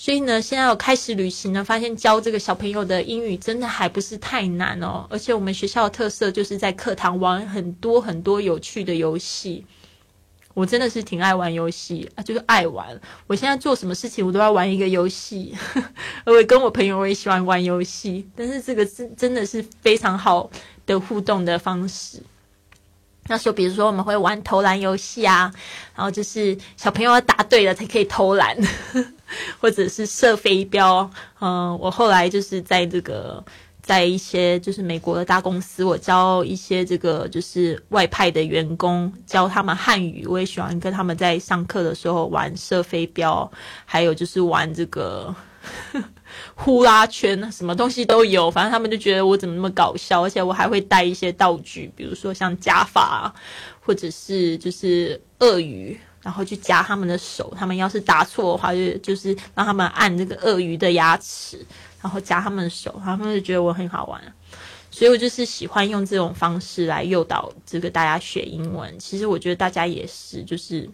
[0.01, 5.05] 所以呢，现在我开始旅行呢，发现教这个小朋友的英语真的还不是太难哦。
[5.11, 9.66] 而且我们学校的特色就是在课堂玩很多很多有趣的游戏。
[10.55, 13.01] 我真的是挺爱玩游戏啊，就是爱玩。
[13.26, 15.53] 我现在做什么事情，我都要玩一个游戏。
[16.24, 20.49] 我跟我朋友我也喜欢玩游戏，但是这个是真的是非常好
[20.86, 22.22] 的互动的方式。
[23.29, 25.53] 那时候，比如说我们会玩投篮游戏啊，
[25.95, 28.57] 然后就是小朋友要答对了才可以投篮，
[29.61, 31.09] 或者是射飞镖。
[31.41, 33.45] 嗯，我后来就是在这个。
[33.81, 40.26] 在一些就是美国的大公司，我教一些这个就是外派的员工，教他们汉语。
[40.26, 43.51] 我也喜欢跟他们在上课的时候玩射飞镖，
[43.87, 45.35] 还有就是玩这个
[46.55, 48.51] 呼啦圈，什么东西都有。
[48.51, 53.34] 反正他们就觉得我怎么那么搞笑，而且我还会带一些道具，比如说像夹法，
[53.80, 57.53] 或者是就是鳄鱼，然后去夹他们的手。
[57.57, 61.64] 他们要是答错的话，就就是让他们按这个鳄鱼的牙齿。
[62.01, 64.22] 然后夹他们的手，他们就觉得我很好玩，
[64.89, 68.97] 所以我就是喜欢用这种方式来诱导这个大家学英文。
[69.01, 70.89] 其实我觉得大家也是，就是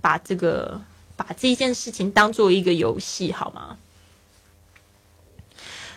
[0.00, 0.80] 把这个
[1.14, 3.76] 把这一件事情当做一个游戏，好吗？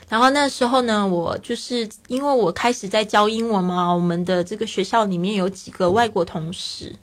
[0.10, 6.94] 然后那时候呢，我就是因为我开始在教英文嘛，我们的这个学校里面有几个外国同事。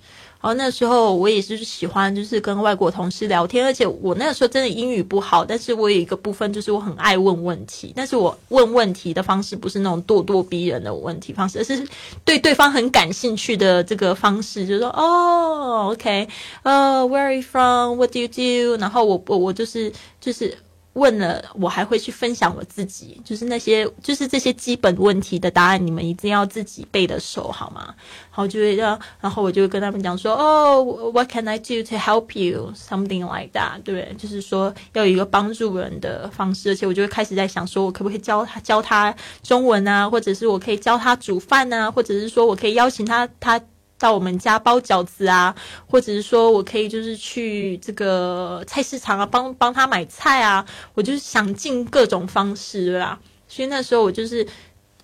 [0.41, 11.83] 然后那时候我也是喜欢，就是跟外国同事聊天，而且我那个时候真的英语不好，但是我有一个部分就是我很爱问问题，但是我问问题的方式不是那种咄咄逼人的问题方式，而是
[12.27, 16.29] 对对方很感兴趣的这个方式，就是说哦，OK，
[16.63, 18.77] 呃，Where are you from？What do you do？
[18.79, 20.57] 然后我我我就是就是。
[20.95, 27.87] 问了，我还会去分享我自己，就是那些，就是这些基本问题的答案，你们一定要自己背的熟，好吗？
[27.87, 30.83] 然后就会让，然后我就跟他们讲说，哦
[31.13, 32.73] ，What can I do to help you?
[32.75, 34.15] Something like that，对不对？
[34.17, 43.61] 就是说要有一个帮助人的方式，而且我就会开始在想，说我可不可以教他教他中文啊，或者是我可以教他煮饭啊，或者是说我可以邀请他他。
[44.05, 53.19] 到我们家包饺子啊，或者是说我可以就是去这个菜市场啊，帮帮他买菜啊，我就是想尽各种方式啦。
[53.49, 54.47] 所以那时候我就是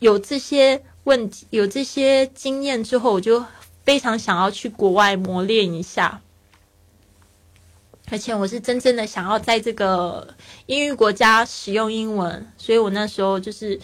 [0.01, 3.43] 有这些问题，有这些经验之后，我就
[3.85, 6.21] 非常想要去国外磨练一下，
[8.11, 10.29] 而且我是真正的想要在这个
[10.67, 13.81] 英语国家使用英文，所以我那时候就是。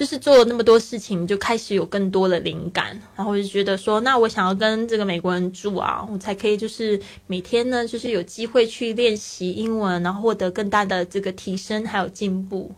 [0.00, 12.74] 就是做了那么多事情，就开始有更多的灵感，然后我就觉得说，那我想要跟这个美国人住啊，我才可以就是每天呢，就是有机会去练习英文，然后获得更大的这个提升还有进步。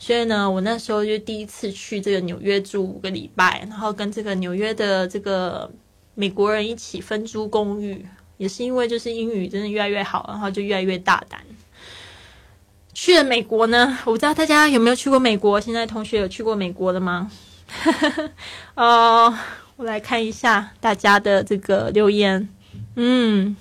[0.00, 5.70] 所以呢，我那时候就第一次去这个纽约住五个礼拜，然后跟这个纽约的这个
[6.16, 8.04] 美国人一起分租公寓，
[8.36, 11.40] 也是因为就是英语真的越来越好，然后就越来越大胆。
[12.94, 13.98] 去了美国呢？
[14.04, 15.60] 我不知道大家有没有去过美国？
[15.60, 17.30] 现在同学有去过美国的吗？
[18.74, 19.36] 哦，
[19.76, 22.48] 我来看一下大家的这个留言。
[22.94, 23.56] 嗯，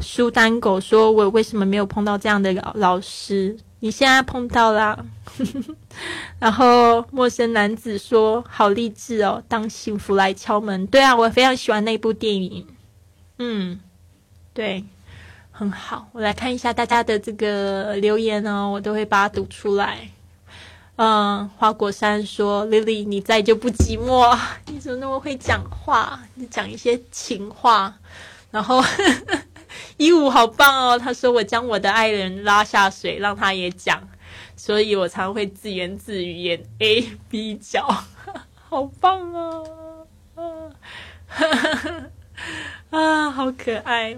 [0.00, 3.56] 苏丹狗说：“我为什么没有碰到这样的老老师？
[3.78, 4.98] 你现在碰到啦。
[6.40, 12.66] ”然后陌生男子说：“好励志哦，当幸福来敲门。”对啊，我非常喜欢那部电影。
[13.38, 13.78] 嗯，
[14.52, 14.84] 对。
[15.60, 20.08] 很好，我来看一下大家的这个留言哦，我都会把它读出来。
[20.96, 24.38] 嗯，花果山说：“Lily，你在就不寂寞，
[24.72, 26.18] 你怎么那么会讲话？
[26.36, 27.94] 你讲一些情话。”
[28.50, 28.82] 然后
[29.98, 34.02] 一五好棒哦，他说：“我将我的爱人拉下水，让他也讲，
[34.56, 37.86] 所以我常会自言自语演 A B 角，
[38.70, 39.62] 好棒啊。”
[42.88, 44.16] 啊，好可爱。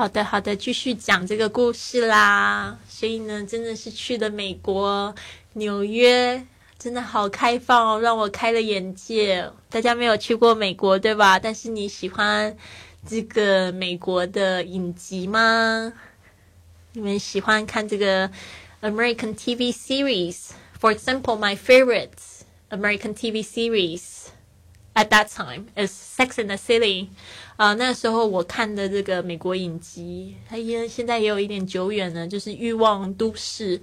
[0.00, 2.78] 好的，好的，继续讲这个故事啦。
[2.88, 5.14] 所以呢，真的是去了美国
[5.52, 6.42] 纽约，
[6.78, 9.46] 真的好开放哦，让我开了眼界。
[9.68, 11.38] 大家没有去过美国对吧？
[11.38, 12.56] 但是你喜欢
[13.06, 15.92] 这个美国的影集吗？
[16.94, 18.30] 你们喜欢看这个
[18.80, 22.08] American TV series？For example, my favorite
[22.70, 24.28] American TV series
[24.94, 27.08] at that time is Sex and the City。
[27.60, 33.78] 啊，那时候我看的这个美国影集，它也现在也有一点久远了，就是《欲望都市》。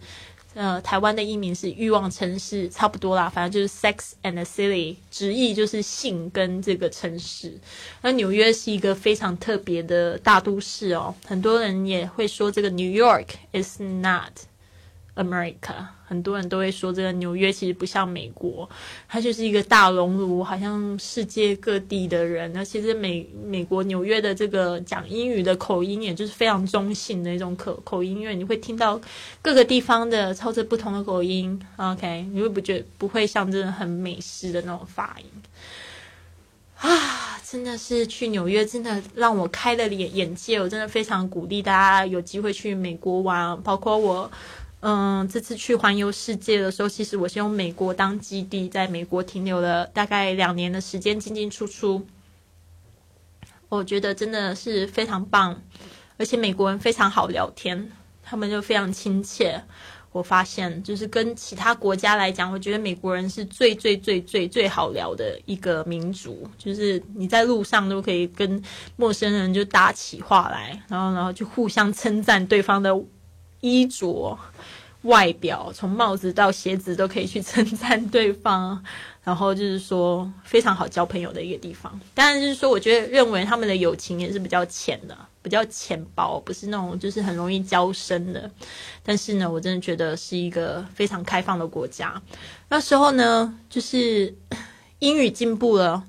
[0.55, 7.53] 呃，台湾的译名是《欲望城市》，差不多啦，反正就是《Sex and the City》，直译就是性跟这个城市。
[8.01, 14.31] 那纽约是一个非常特别的大都市哦，很多人也会说这个 New York is not
[15.17, 15.85] America。
[16.05, 18.69] 很多人都会说，这个纽约其实不像美国，
[19.09, 22.49] 它就是一个大熔炉，好像世界各地的人。
[22.53, 28.97] 那其实美美国纽约的这个讲英语的口音，也就是非常中性的一种口口音，因为你会听到
[29.41, 31.61] 各个地方的操着不同的口音。
[31.75, 35.25] OK，你会不觉不会像真的很美式的那种发音
[36.77, 37.37] 啊？
[37.49, 40.59] 真的是去纽约，真的让我开了眼眼界。
[40.59, 44.31] 我真的非常鼓励大家有机会去美国玩，包括我。
[44.79, 52.05] 嗯，这次去环游世界的时候，其实我是用美国当基地，在美国停留了大概两年的时间，进进出出。
[53.69, 55.59] 我觉得真的是非常棒，
[56.17, 57.91] 而且美国人非常好聊天，
[58.21, 59.61] 他们就非常亲切。
[60.11, 68.63] 我发现，就是跟其他国家来讲，我觉得美国人是最最最最最好聊的一个民族，就是你在路上都可以跟
[68.95, 72.95] 陌生人就搭起话来，然后然后就互相称赞对方的。
[73.61, 74.37] 衣着、
[75.03, 78.83] 外表，从帽子到鞋子都可以去称赞对方，
[79.23, 81.99] 然后就是说非常好交朋友的一个地方。
[82.13, 88.49] 当然，就是说，我觉得认为他们的友情也是比较浅的，比较浅薄，不是那种就是很容易交深的。
[89.03, 92.21] 但是呢，我真的觉得是一个非常开放的国家。
[92.69, 94.35] 那时候呢，就是
[94.99, 96.03] 英语进步了，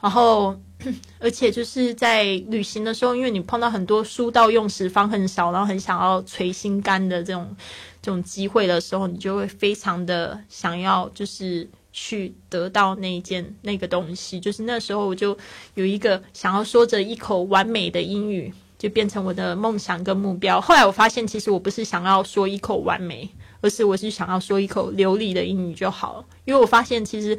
[0.00, 0.58] 然后。
[1.18, 7.56] 而且就是在旅行的时候，因为你碰到很多书到用时方很少，然后很想要垂心肝的这种
[8.02, 14.38] 这种机会的时候，你就会非常的想要，就是去得到那一件那个东西。
[14.38, 15.36] 就是那时候我就
[15.74, 20.60] 有一个想要说着一口完美的英语，就变成我的梦想跟目标。
[20.60, 23.28] 后来我发现，其实我不是想要说一口完美，
[23.60, 26.24] 而是我是想要说一口流利的英语就好了。
[26.44, 27.38] 因为我发现其实。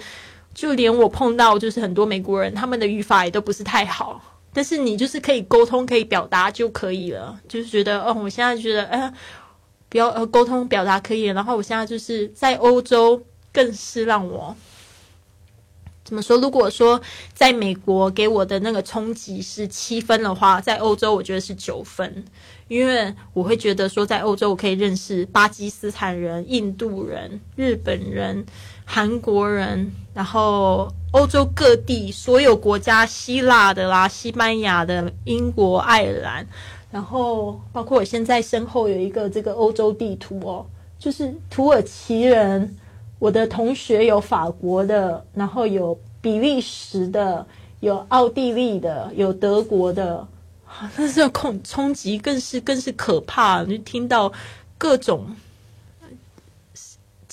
[0.56, 7.38] 就连我碰到就是很多美国人，他们的语法也都不是太好，但是你就是可以沟通、可以表达就可以了。
[7.46, 9.14] 就是觉得，哦，我现在觉得，哎，
[9.90, 13.22] 不要呃沟通表达可以，然后我现在就是在欧洲
[13.52, 14.56] 更是让我
[16.06, 16.38] 怎么说？
[16.38, 17.02] 如果说
[17.34, 22.24] 在美国给我的那个冲击是七分的话，在欧洲我觉得是九分，
[22.70, 28.46] 因为我会觉得说，在欧洲我可以认识巴基斯坦人、印度人、日本人。
[28.86, 36.48] 韩国人，然后欧洲各地所有国家，希腊的啦、西班牙的、英国、爱尔兰，
[36.92, 40.66] 然后包括我现在身后有一个这个欧洲地图哦，
[40.98, 42.76] 就是土耳其人，
[43.20, 47.46] 我的同学有法国的，然后有比利时的，
[47.80, 50.26] 有奥地利的，有德国的，
[50.96, 54.32] 那这恐冲击更是更是可怕，就听到
[54.78, 55.26] 各种。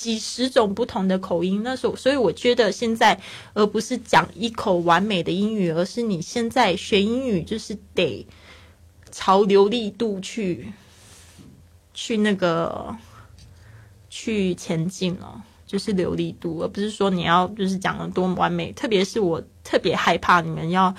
[0.03, 3.17] 几十种不同的口音，那时候，所以我觉得现在，
[3.55, 8.27] 而不是讲一口完美的英语，而是你现在学英语就是得
[9.13, 10.73] 朝流利度去，
[11.95, 12.97] 去那个
[14.11, 18.73] 去前进了，就是流利度，而不是说你要就是讲的多么完美。
[18.73, 20.93] 特别是我特别害怕你们要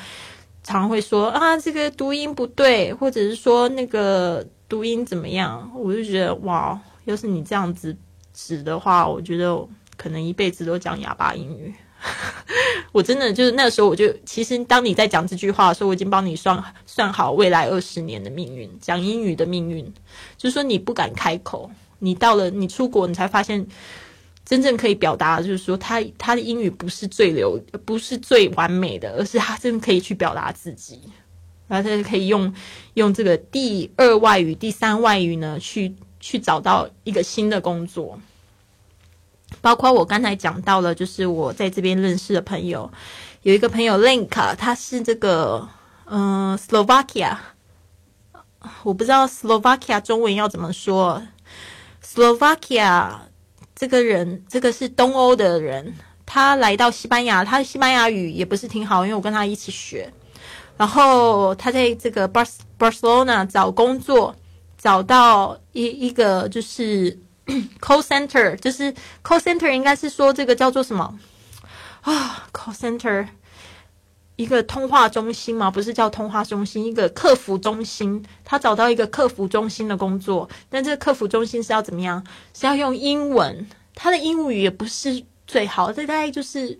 [0.63, 7.97] 常会说啊，这个读音不对，或者是说那个读音怎么样，我就觉得哇，要是你这样子。
[8.33, 11.73] 指的话，我觉得可能一辈子都讲哑巴英语。
[12.91, 19.85] 我真的就是那时候，我就其实当你在讲这句话的时候，我已经帮你算算好未来二十年的命运，讲英语的命运。
[20.37, 23.65] 就是说你不敢开口，你到了你出国，你才发现
[24.43, 30.99] 真正可以表达，就是说他他的英语不是最流，不是最完美的，而是他真的可以去表达自己，
[31.69, 32.53] 然后他就可以用
[32.95, 35.95] 用这个第二外语、第三外语呢去。
[36.25, 38.17] 去找到一个新的工作，
[39.59, 42.89] 包括我刚才讲到了，就是我在这边认识的朋友，
[43.41, 45.67] 有一个朋友 Link，他是这个
[46.05, 47.35] 嗯，Slovakia，
[48.83, 51.21] 我不知道 Slovakia 中文要怎么说
[52.01, 53.09] ，Slovakia
[53.75, 55.93] 这个人，这个是东欧的人，
[56.25, 60.13] 他来到西班牙，他的西班牙语也不是挺好，因为我跟他一起学。
[60.77, 62.47] 然后他在这个 Bar
[62.79, 64.33] Barcelona 找工作，
[64.83, 67.17] 找到一一个就是
[67.79, 68.93] call center，就是
[69.23, 71.17] call center 应该是说这个叫做什么
[72.01, 73.25] 啊？call center
[74.35, 78.21] 一个通话中心嘛，不是叫通话中心，一个客服中心。
[78.43, 82.21] 他找到一个客服中心的工作，但这个客服中心是要怎么样？
[82.53, 83.65] 是要用英文，
[83.95, 86.77] 他的英语也不是最好，这大概就是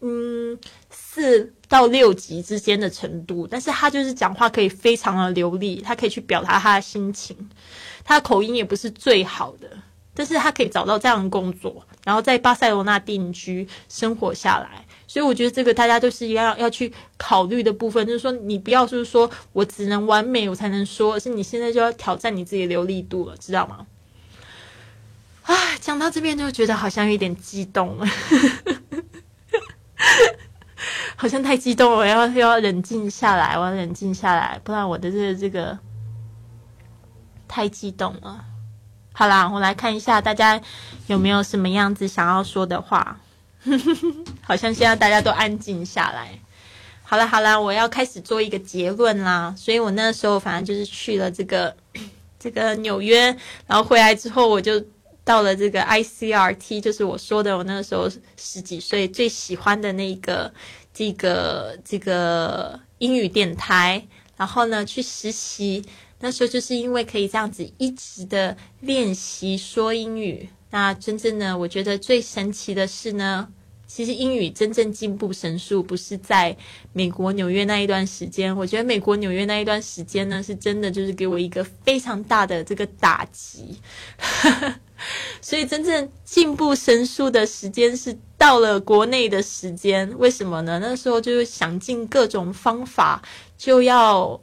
[0.00, 0.58] 嗯
[0.90, 1.52] 四。
[1.68, 7.36] 到六级之间的程度，但是他就是讲话可以非常的流利，他可以去表达他的心情，
[8.04, 9.68] 他的口音也不是最好的，
[10.14, 23.84] 但是他可以找到这样的工作，然后在巴塞罗那定居生活下来，所以我觉得这个大家都是要要去考虑的部分，就是说你不要就是说我只能完美我才能说，是你现在就要挑战你自己的流利度了，知道吗？
[25.42, 28.06] 啊，讲到这边就觉得好像有点激动了。
[31.16, 35.78] 好像太激动了，我要要冷静下来，我要冷静下来，不然我的这个这个
[37.48, 38.44] 太激动了。
[39.12, 40.60] 好啦，我来看一下大家
[41.06, 43.18] 有没有什么样子想要说的话。
[44.46, 46.38] 好像现在大家都安静下来。
[47.02, 49.52] 好了好了，我要开始做一个结论啦。
[49.56, 51.74] 所以我那时候反正就是去了这个
[52.38, 54.80] 这个纽约，然后回来之后我就
[55.26, 58.08] 到了这个 ICRT，就是我说的我那个时候
[58.38, 60.50] 十几岁最喜欢的那个。
[60.98, 64.02] 这个这个英语电台，
[64.34, 65.84] 然后呢去实习，
[66.20, 70.48] 那时候就是因为可以这样子一直的练习说英语。
[70.70, 73.46] 那真正呢我觉得最神奇的是呢，
[73.86, 76.56] 其实英语真正进步神速不是在
[76.92, 78.54] 美国纽约那一段时间。
[78.56, 83.78] 我觉得美国纽约那一段时间呢，是真的就是给我一个非常大的这个打击。
[85.40, 90.78] 所以真正进步神速的时间是到了国内的时间，为什么呢？
[90.80, 93.22] 那时候就是想尽各种方法，
[93.58, 94.40] 就要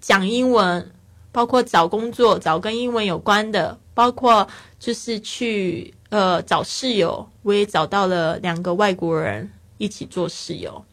[0.00, 0.90] 讲英文，
[1.30, 4.46] 包括找工作，找跟英文有关的，包括
[4.78, 10.84] 就是去呃找室友，我也找到了两个外国人一起做室友。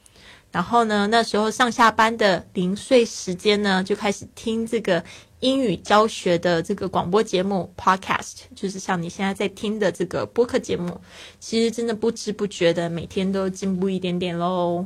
[0.52, 5.04] 然后呢，那时候上下班的零碎时间呢，就开始听这个。
[5.40, 11.00] 英语教学的这个广播节目 Podcast，就是像你现在在听的这个播客节目，
[11.40, 14.84] 其实真的不知不觉的每天都进步一点点喽。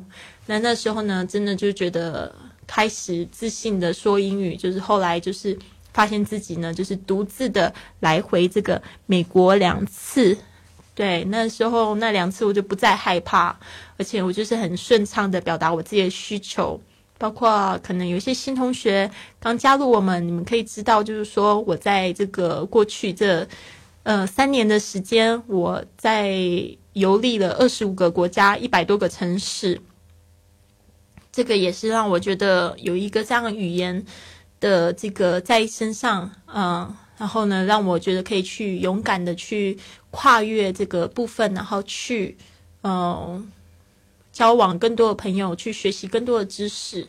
[0.47, 2.35] 那那时候呢，真的就觉得
[2.67, 5.57] 开始自信的说英语，就是后来就是
[5.93, 10.37] 发现自己呢，就是独自的来回这个美国两次。
[10.93, 13.57] 对，那时候那两次我就不再害怕，
[13.97, 16.79] 而且我就是很顺畅的表达我自己的需求。
[17.17, 19.09] 包括可能有一些新同学
[19.39, 23.47] 刚加入我们，你们可以知道，就是说我在这个过去这
[24.03, 26.35] 呃三年的时间，我在
[26.93, 29.79] 游历了二十五个国家，一百多个城市。
[31.31, 34.03] 这个也是让我觉得有一个这样的语言
[34.61, 39.77] 的这个在身上，嗯，然后呢，让我觉得可以去勇敢的去
[40.11, 42.37] 跨越这个部分，然后去
[42.83, 43.51] 嗯。
[44.33, 47.05] 交往更多的朋友，去学习更多的知识。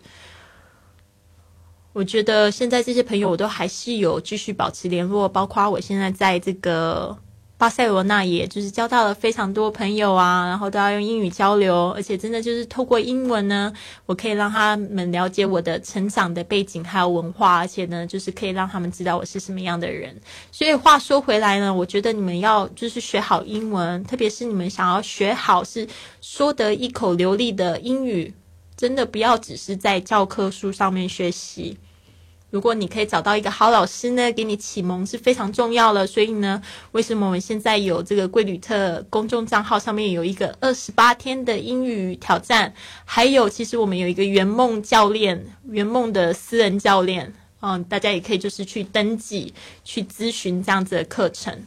[1.92, 7.16] 我觉得现在这些朋友，我都还是有继续保持联络，包括我现在在这个。
[7.62, 13.72] 巴塞罗那也就是交到了非常多朋友啊，然后都要用英语交流，而且真的就是透过英文呢，
[14.04, 20.20] 我可以让他们了解我的成长的背景还有文化，而且呢，就是可以让他们知道我是什么样的人。
[20.50, 25.86] 所以话说回来呢，我觉得你们要就是学好英文，特别是你们想要学好是
[26.20, 28.34] 说得一口流利的英语，
[28.76, 31.78] 真的不要只是在教科书上面学习。
[32.52, 36.06] 如果你可以找到一个好老师呢，给你启蒙是非常重要的。
[36.06, 36.60] 所以呢，
[36.90, 42.74] 为什么我们现在有这个贵旅特公众账号上面有一个二十八天的英语挑战？
[43.06, 51.58] 还有，其实我们有一个圆梦教练，圆梦的私人教练，嗯，大家也可以就是去登记去咨询这样子的课程。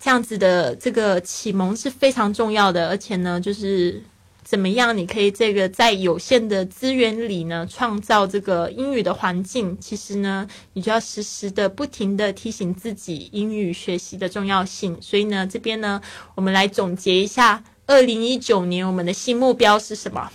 [0.00, 4.02] 这样子的这个启蒙是非常重要的，而且呢，就是。
[4.50, 4.98] 怎么样？
[4.98, 9.78] 你可以这个在有限的资源里呢，创造这个英语的环境。
[9.80, 14.98] 其实呢，你就要时时的、不停的提醒自己英语学习的重要性。
[15.00, 16.02] 所以呢，这边呢，
[16.34, 20.28] 我们来总结一下，二零一九年我们的新目标是什么？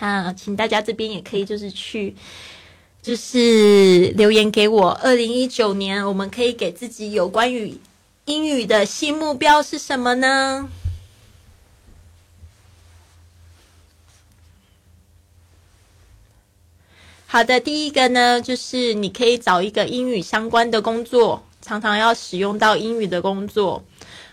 [0.00, 2.16] 哈，请大家这边也可以就是去，
[3.00, 4.90] 就是留言给我。
[4.90, 7.78] 二零一九年我们可以给自己有关于
[8.24, 10.68] 英语的新目标是什么呢？
[17.32, 23.82] 好的，第一个呢，就是你可以找一个英语相关的工作，常常要使用到英语的工作。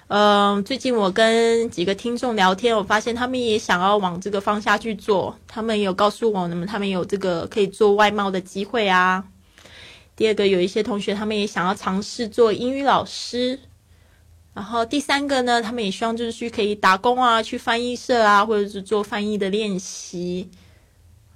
[0.08, 5.34] 嗯，最近我跟几个听众聊天，我发现他们也想要往这个方向去做。
[5.48, 9.24] 他们有告诉我，那么他们有这个可以做外贸的机会啊。
[10.18, 13.58] 第二个，有一些同学他们也想要尝试做英语老师。
[14.54, 20.50] 然后第三个呢，他们也希望就是去可以打工啊，去翻译社啊，或者是做翻译的练习。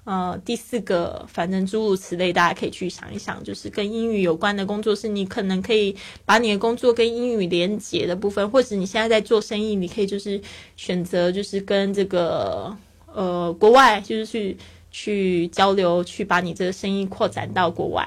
[0.05, 10.41] 呃，第四个，反正诸如此类，大家可以去想一想，就是跟英语有关的工作，是你可能可以把你的工作跟英语连接的部分，或者你现在在做生意，你可以就是
[10.75, 12.75] 选择就是跟这个
[13.13, 14.57] 呃国外，就是去
[14.91, 18.05] 去交流，去把你这个生意扩展到国外。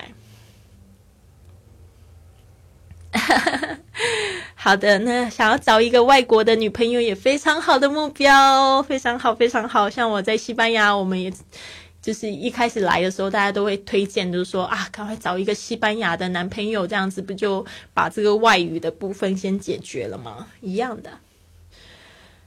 [4.55, 9.89] 好的，那想要找一个外国的女朋友也非常好的目标，非常好，非常好。
[9.89, 11.32] 像我在西班牙，我们也。
[12.07, 20.47] 就是一开始来的时候，大家都会推荐，就是说啊，赶快找一个西班牙的男朋友，这样子不就把这个外语的部分先解决了吗？
[20.61, 21.11] 一样的。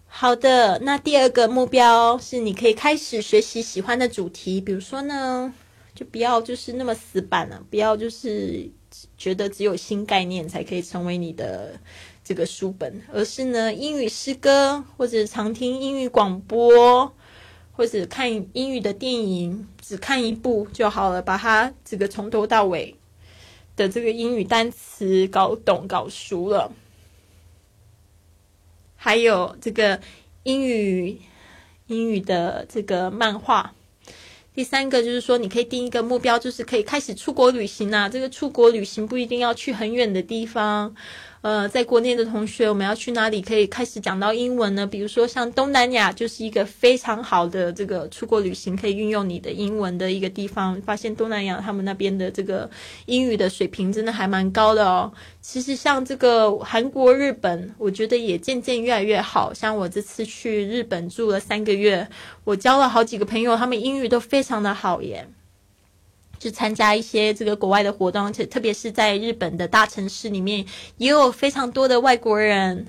[0.07, 5.53] 好的，那第二个目标是你可以开始学习喜欢的主题，比如说呢，
[5.93, 8.71] 就不要就是那么死板了，不要就是
[9.17, 11.77] 觉得只有新概念才可以成为你的
[12.23, 17.13] 这个书本，而是呢，英语诗歌或者常听英语广播。
[17.79, 22.93] 或者看英语的电影，只看一部就好了，把它这个从头到尾
[23.77, 26.73] 的这个英语单词搞懂、搞熟了。
[28.97, 30.01] 还有这个
[30.43, 31.21] 英语
[31.87, 33.73] 英语的这个漫画。
[34.53, 38.09] 第三个就是说，你可以定一个目标，就是可以开始出国旅行啊。
[38.09, 40.93] 这个出国旅行不一定要去很远的地方。
[41.41, 44.85] 呃，在国内的同学，我们要去哪里可以开始讲到英文呢？
[44.85, 50.79] 比如说像东南亚，就是一个非常好的这个出国旅行可以运用你的英文的一个地方。
[50.81, 52.69] 发现东南亚他们那边的这个
[53.05, 55.09] 英语的水平真的还蛮高的哦。
[55.39, 59.53] 其实像这个韩国、日本，我觉得也渐渐越来越好。
[59.53, 62.05] 像我这次去日本住了三个月，
[62.43, 65.25] 我交了好几个朋友，他们英语都非常的好耶。
[66.39, 70.65] 去参加一些这个国外的活动，而且特别是在日本的大城市里面，
[70.97, 72.87] 也有非常多的外国人。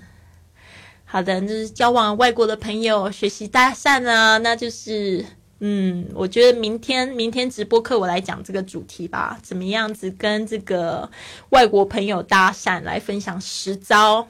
[1.05, 5.27] 好的，就是交往外国的朋友，学习搭讪啊，那就是，
[5.59, 11.11] 嗯，我觉得明天明天直播课我来讲这个主题吧，怎么样子跟这个
[11.49, 14.29] 外国朋友搭讪，来分享十招。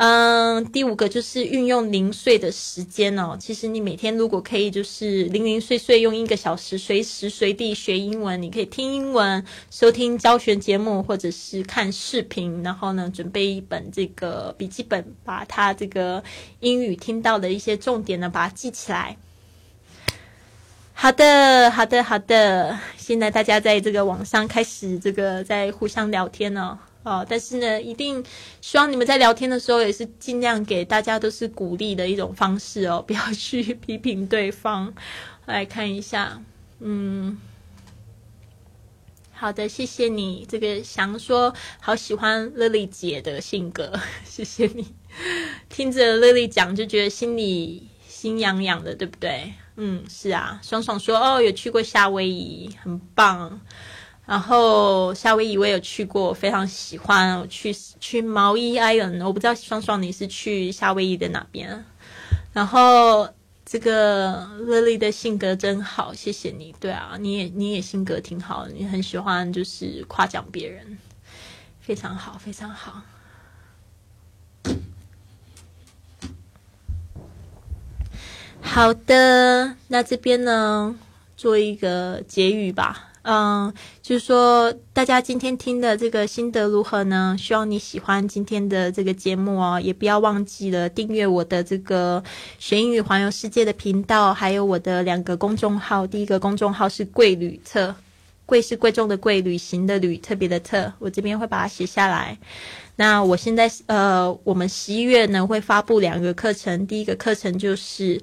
[0.00, 3.36] 嗯，第五个就是运用零碎的时间哦。
[3.36, 8.40] 其实你每天如果可以，就是零零碎碎用一个小时，随时随地学英文。
[8.40, 12.62] 你可以听英文，收听教学节目，或者是看视频。
[12.62, 16.22] 然后呢，准备一本这个笔记本，把它这个
[16.60, 19.16] 英语听到的一些重点呢，把它记起来。
[20.92, 22.78] 好的，好的，好的。
[22.96, 26.56] 现在大家在这个网上开始这个在互相聊天
[27.04, 28.22] 哦，但是呢，一定
[28.60, 34.92] 希望你们在聊天的时候也是尽量给大家都是鼓励的一种方式哦， 不要去批评对方。
[35.46, 36.42] 来看一下，
[36.80, 37.38] 嗯，
[39.32, 40.44] 好的，谢谢你。
[40.46, 44.94] 这个想说好喜欢乐丽姐的性格， 谢谢你。
[45.70, 49.54] 听着乐丽讲就觉得心里心痒痒的，对不对？
[49.76, 50.60] 嗯，是啊。
[50.62, 53.60] 爽爽说哦，有去过夏威夷，很棒。
[54.28, 57.40] 然后夏威夷我有去过，非常喜欢。
[57.40, 61.82] 我去去毛衣 Island，我不知道双双你是去夏威夷的哪边。
[62.52, 63.26] 然后
[63.64, 66.74] 这个乐丽的性格真好，谢谢你。
[66.78, 70.98] 对啊，你也你也性格挺好，你很喜欢就是夸奖别人，
[71.80, 73.02] 非常好，非常好。
[78.60, 80.94] 好的，那这边呢
[81.34, 83.07] 做一个结语吧。
[83.30, 87.36] 嗯，就是说，大家今天听的这个心得如何呢？
[87.38, 92.24] 希望你喜欢今天的这个节目哦，也不要忘记了订阅我的这个
[92.58, 96.06] 学英语环游世界的频道，还有我的两个公众号。
[96.06, 97.94] 第一个公众号是贵旅特，
[98.46, 100.90] 贵是贵重的贵，旅行的旅，特别的特。
[100.98, 102.38] 我这边会把它写下来。
[102.96, 108.18] 那我现在呃，我们十一月呢会发布两个课程，第一个课程就是。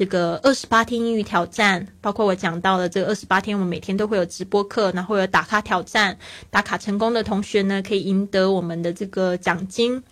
[0.00, 6.16] 这个二十八天英语挑战，包括我讲到的这个二十八天，我们每天都会有直播课，然后有打卡挑战，
[6.48, 10.02] 打卡成功的同学呢，可以赢得我们的这个奖金。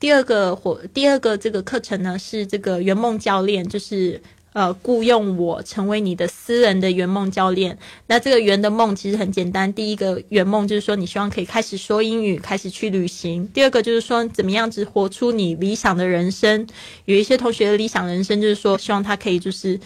[0.00, 4.20] 第二个火第二个这个课程呢，是这个圆梦教练，就是。
[4.56, 7.76] 呃，雇佣我成为你的私人的圆梦教练。
[8.06, 9.70] 那这个圆的梦其实很简单。
[9.74, 13.46] 第一个圆梦就是说，你希望可以开始说英语，开始去旅行。
[13.52, 16.66] 第二个就是说，怎么样子活出你理想的人生。
[17.04, 19.78] 有一些同学的理想人生就是说，希望他可以就是，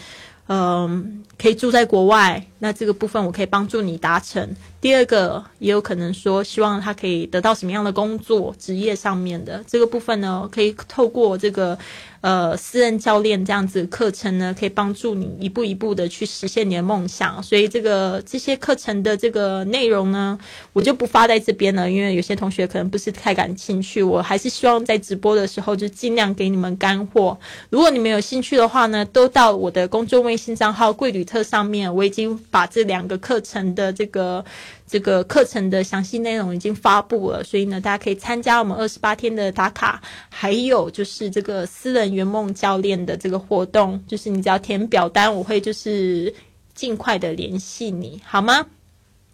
[0.46, 4.54] 嗯，可以住在国外，那这个部分我可以帮助你达成。
[4.80, 11.78] 第二个也有可能说，希望他可以得到什么样的工作，职业上面的这个部分呢，可以透过这个。
[12.22, 17.42] 呃，私人教练这样子课程呢，可以帮助你一步一步的去实现你的梦想。
[17.42, 20.38] 所以这个这些课程的这个内容呢，
[20.74, 24.02] 我就不发在这边了，因为有些同学可能不是太感兴趣。
[24.02, 27.38] 我还是希望在直播的时候就尽量给你们干货。
[27.70, 34.44] 如果你们有兴趣的话呢，都到我的公众微信账号“贵旅特”上面，我已经把这两个课程的这个。
[34.86, 46.34] 这个课程的详细内容已经发布了，所以呢，大家可以参加我们二十八天的打卡，还有就是这个私人圆梦教练的这个活动，就是你只要填表单，我会就是
[46.74, 48.66] 尽快的联系你，好吗？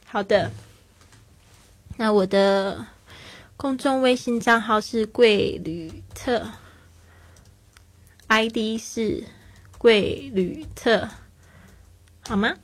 [0.05, 0.51] 好的，
[1.97, 2.87] 那我的
[3.57, 6.47] 公众微信账号是贵旅特
[8.29, 9.25] ，ID 是
[9.79, 11.09] 贵旅特，
[12.29, 12.55] 好吗？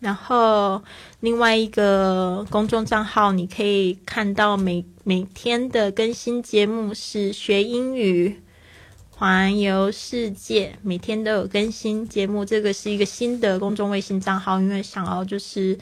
[0.00, 0.82] 然后
[1.20, 8.40] 另外一个公众账号，你可以看到每每天的更新节目是学英语
[9.10, 12.44] 环游世界，每天都有更新节目。
[12.44, 15.76] 这个是一个新的公众微信账号，因为想要就是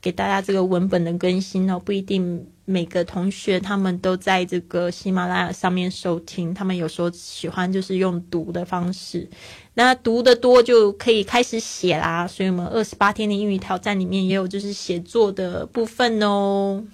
[0.00, 2.46] 给大家这个文本的更新哦，不一定。
[2.68, 9.30] 每个同学他们都在这个喜马拉雅上面收听，他们有时候喜欢就是用读的方式，
[9.74, 12.26] 那读的多就可以开始写啦。
[12.26, 16.84] 所以我们二十八天的英语挑战里面也有就是写作的部分哦。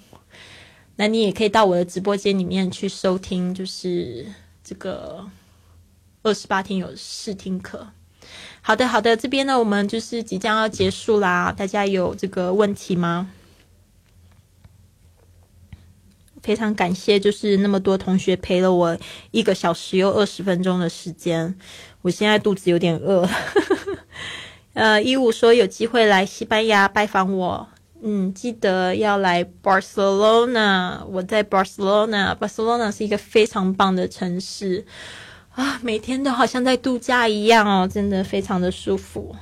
[0.97, 4.27] 那你也可以到我的直播间里面去收听，就是
[4.63, 5.25] 这个
[6.21, 7.87] 二十八天有试听课。
[8.61, 13.31] 好的，好的，这边呢我们就是即将要结束啦，大家有这个问题吗？
[16.43, 18.97] 非常感谢，就是那么多同学陪了我
[19.31, 21.55] 一个小时又二十分钟的时间，
[22.01, 23.27] 我现在肚子有点饿。
[24.75, 27.67] 呃，一五说有机会来西班牙拜访我，
[28.01, 34.85] 嗯，记得要来 Barcelona，我在 Barcelona，Barcelona 是一个非常棒的城市
[35.55, 39.33] 啊，每天都好像在度假一样哦，真的非常的舒服。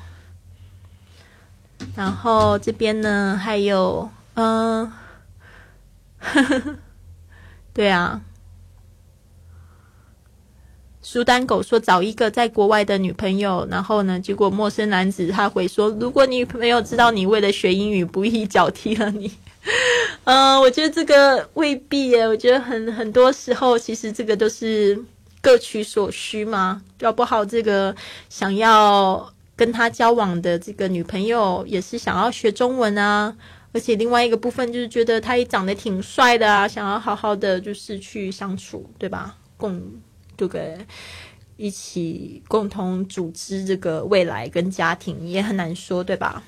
[1.96, 4.92] 然后这边呢，还有嗯。
[6.24, 6.76] 呵呵呵
[7.74, 8.22] 对啊，
[11.02, 19.32] 苏丹狗说找一个在国外的女朋友，然后呢，结果陌生男子他回说，如果女朋友知道你为了学英语不易脚踢了你，
[20.26, 25.00] 嗯， 我觉得这个未必耶，我觉得很很多时候其实这个都是
[25.42, 27.96] 各取所需嘛，搞不好这个
[28.30, 33.34] 想要跟他交往的这个女朋友也是想要学中文啊。
[33.74, 39.38] 而且另外一个部分就是觉得他也长得挺帅的啊，想要好好的就是去相处，对吧？
[39.56, 39.82] 共
[40.36, 40.78] 这个
[41.56, 46.44] 一起共同组织这个未来跟家庭也很难说，对吧？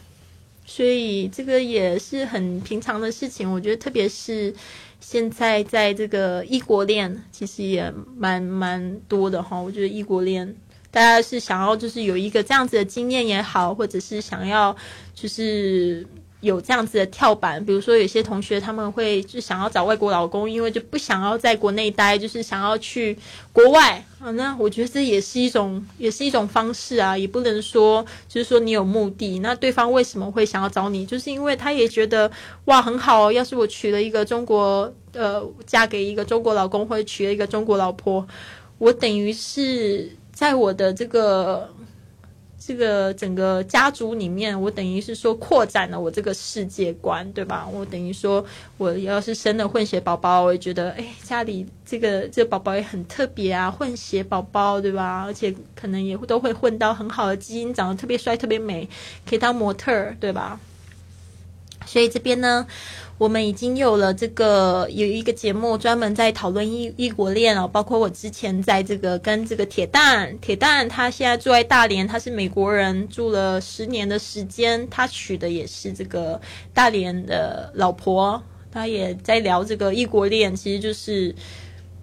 [0.66, 3.50] 所以这个也是很平常的事情。
[3.50, 4.54] 我觉得特别是
[5.00, 9.58] 现在在这个异国恋，其实也蛮蛮多的哈。
[9.58, 10.54] 我觉得异国恋
[10.92, 14.76] 大家是想要就是有一个这样子的经验也好，或者是想要
[15.16, 16.06] 就是。
[16.44, 23.18] 有这样子的跳板，比如说有些同学他们会就想要找外国老公，因为就不想要在国内待，就是想要去
[23.54, 24.30] 国外啊。
[24.32, 29.40] 那我觉得这也是一种，也是一种方式啊，也不能说就是说你有目的。
[29.40, 31.06] 那对方为什么会想要找你？
[31.06, 32.30] 就是因为他也觉得
[32.66, 38.28] 哇很好，要是我娶了一个中国呃，嫁给一个中国老公，或者娶了一个中国老婆，
[38.80, 41.70] 我等于是在我的这个。
[42.66, 47.68] 这个整个家族里面，我等于是说扩展了我这个世界观，对吧？
[47.68, 48.44] 我等于说，
[48.78, 55.24] 我要是生了混血宝宝，我也觉得，哎，家里这个这宝宝也很特别啊，混血宝宝，对吧？
[55.26, 58.88] 而且可能也都会混到很好的基因，长得特别帅、特别美，
[59.28, 60.58] 可以当模特，对吧？
[61.86, 62.66] 所以这边呢。
[63.20, 76.42] 我们已经有了这个有一个节目专门在讨论异异国恋哦，包括我之前在这个跟这个铁蛋铁蛋，他现在住在大连，他是美国人，住了十年的时间，他娶的也是这个
[76.74, 78.42] 大连的老婆，
[78.72, 81.34] 他也在聊这个异国恋，其实就是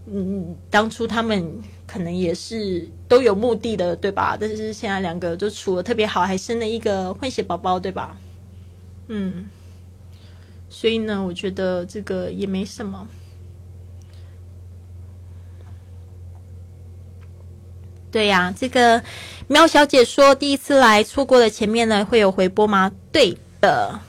[0.06, 4.38] 嗯，当初他们可能也是都有目的的，对吧？
[4.40, 8.16] 但是现在两个都处的特别好，还生了一个混血宝宝，对吧？
[9.08, 9.46] 嗯。
[10.70, 13.06] 所以呢，我觉得这个也没什么。
[18.10, 19.02] 对呀，这个
[19.46, 22.90] 喵小姐说第一次来错过了前面呢，会有回播吗？
[23.12, 24.00] 对的，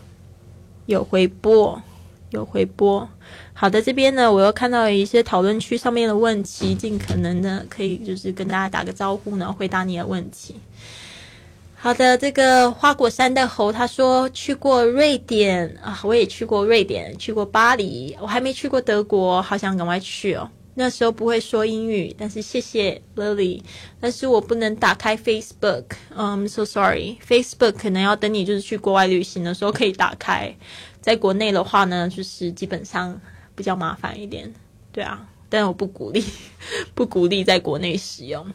[0.86, 1.82] 有回播，
[2.30, 3.08] 有回播。
[3.54, 10.56] 好的，这边呢，我又看到一些讨论区上面的问题，尽可能的可以就是跟大家打个招呼呢，回答你的问题。
[11.84, 20.48] 好的，这个花果山的猴他说去过瑞典啊，我也去过瑞典，去过巴黎，我还没去过德国，好想赶快去哦。
[20.76, 23.64] 那时候不会说英语，但是谢谢 Lily，
[23.99, 25.86] 但是我不能打开 Facebook，
[26.16, 30.56] 嗯，so sorry，Facebook 可能要等你就是去国外旅行的时候可以打开，
[31.02, 33.20] 在国内的话呢，就是基本上
[33.56, 34.53] 比较麻烦一点，
[34.91, 36.24] 对啊，但我不鼓励，
[36.94, 38.45] 不鼓励在国内使用。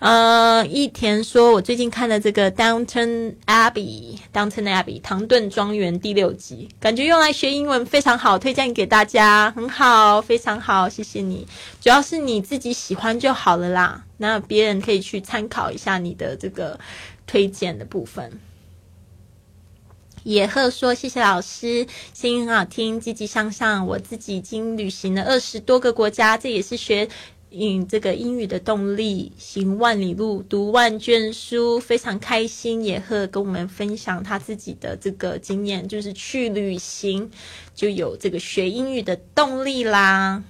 [0.00, 11.44] 呃，一田说，我最近看了这个《Downton Abbey》，《Downton Abbey》唐顿庄园第六集，感觉用来学英文非常好，推荐给大家，很好，非常好，谢谢你。
[11.80, 16.78] 主要是你自己喜欢就好了啦，那别人可以去参考一下你的这个
[17.26, 18.38] 推荐的部分。
[20.22, 21.84] 野鹤说：“谢谢老师，
[22.14, 23.84] 声音很好听，积极向上。
[23.84, 27.08] 我自己已经旅行了二十多个国家，这也是学。”
[27.50, 32.82] 引这个英语的动力，行万里路，读万卷书，非常开心。
[32.82, 37.30] 也和跟我们分享他自己的这个经验，就是去旅行
[37.74, 40.42] 就有这个学英语的动力啦。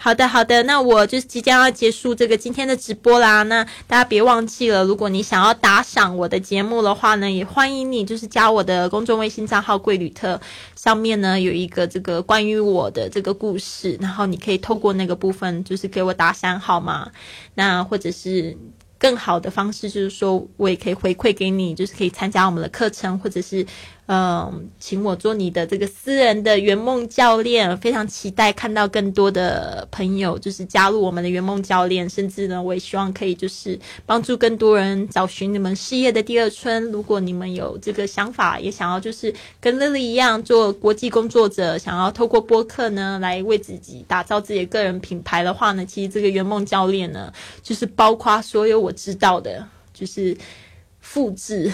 [0.00, 3.42] 好的，好的，那我就是即将要结束这个今天的直播啦。
[3.42, 10.40] 那大家别忘记了，如果你想要打赏我的节目的话呢，也欢迎你就是加我的公众微信账号“贵旅特”，
[10.76, 17.10] 上面呢有一个这个关于我的这个故事，然后你可以透过那个部分就是给我打赏好吗？
[17.54, 18.56] 那或者是。
[19.00, 23.64] 更好的方式就是说，我也可以回馈给你，就是可以参加我们的课程，或者是，
[24.10, 27.76] 嗯，请我做你的这个私人的圆梦教练。
[27.76, 36.82] 非常期待看到更多的朋友就是加入我们的圆梦教练，甚至呢，我也希望可以就是帮助更多人找寻你们事业的第二春。
[36.90, 47.30] 如果你们有这个想法，也想要就是跟 Lily 一样做国际工作者，想要透过播客呢来为自己打造自己的个人品牌的话呢，其实这个圆梦教练呢，
[47.62, 48.78] 就是包括所有。
[48.78, 50.34] 我知道的，就是
[51.00, 51.70] 复制、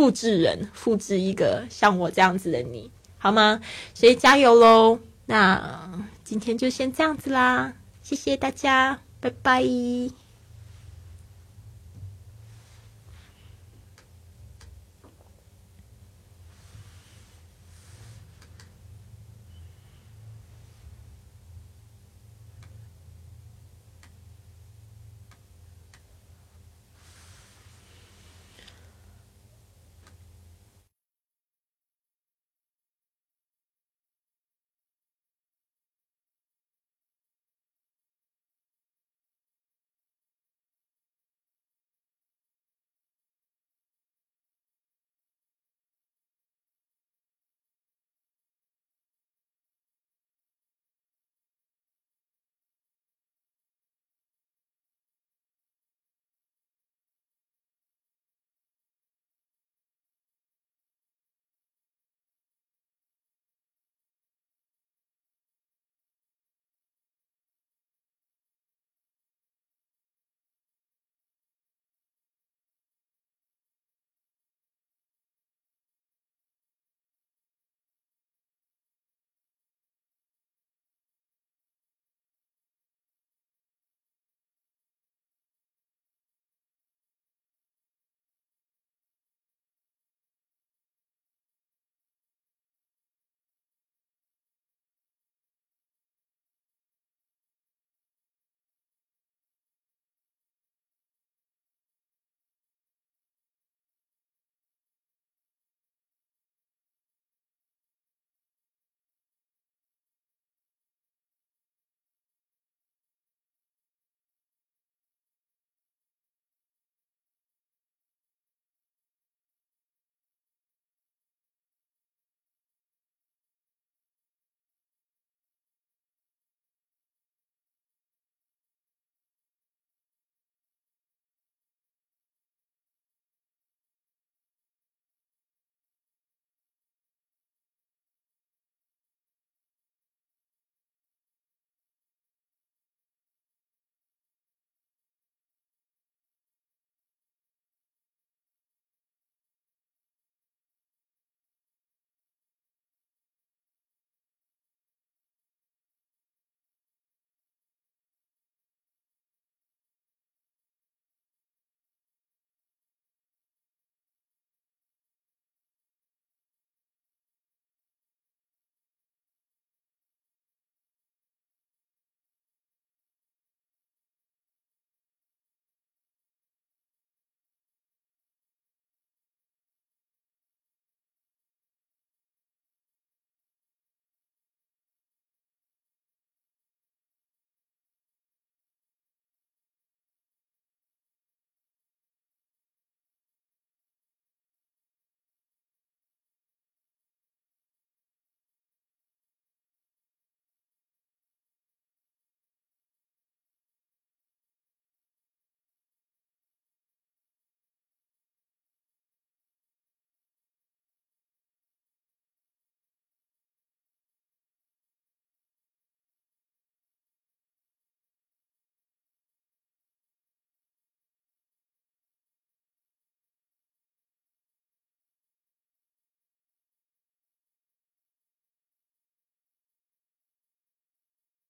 [0.00, 3.60] 复制人，复制一个像我这样子的你，好吗？
[3.92, 4.98] 所以加油喽！
[5.26, 5.92] 那
[6.24, 9.62] 今天就先这样子啦，谢谢大家，拜拜。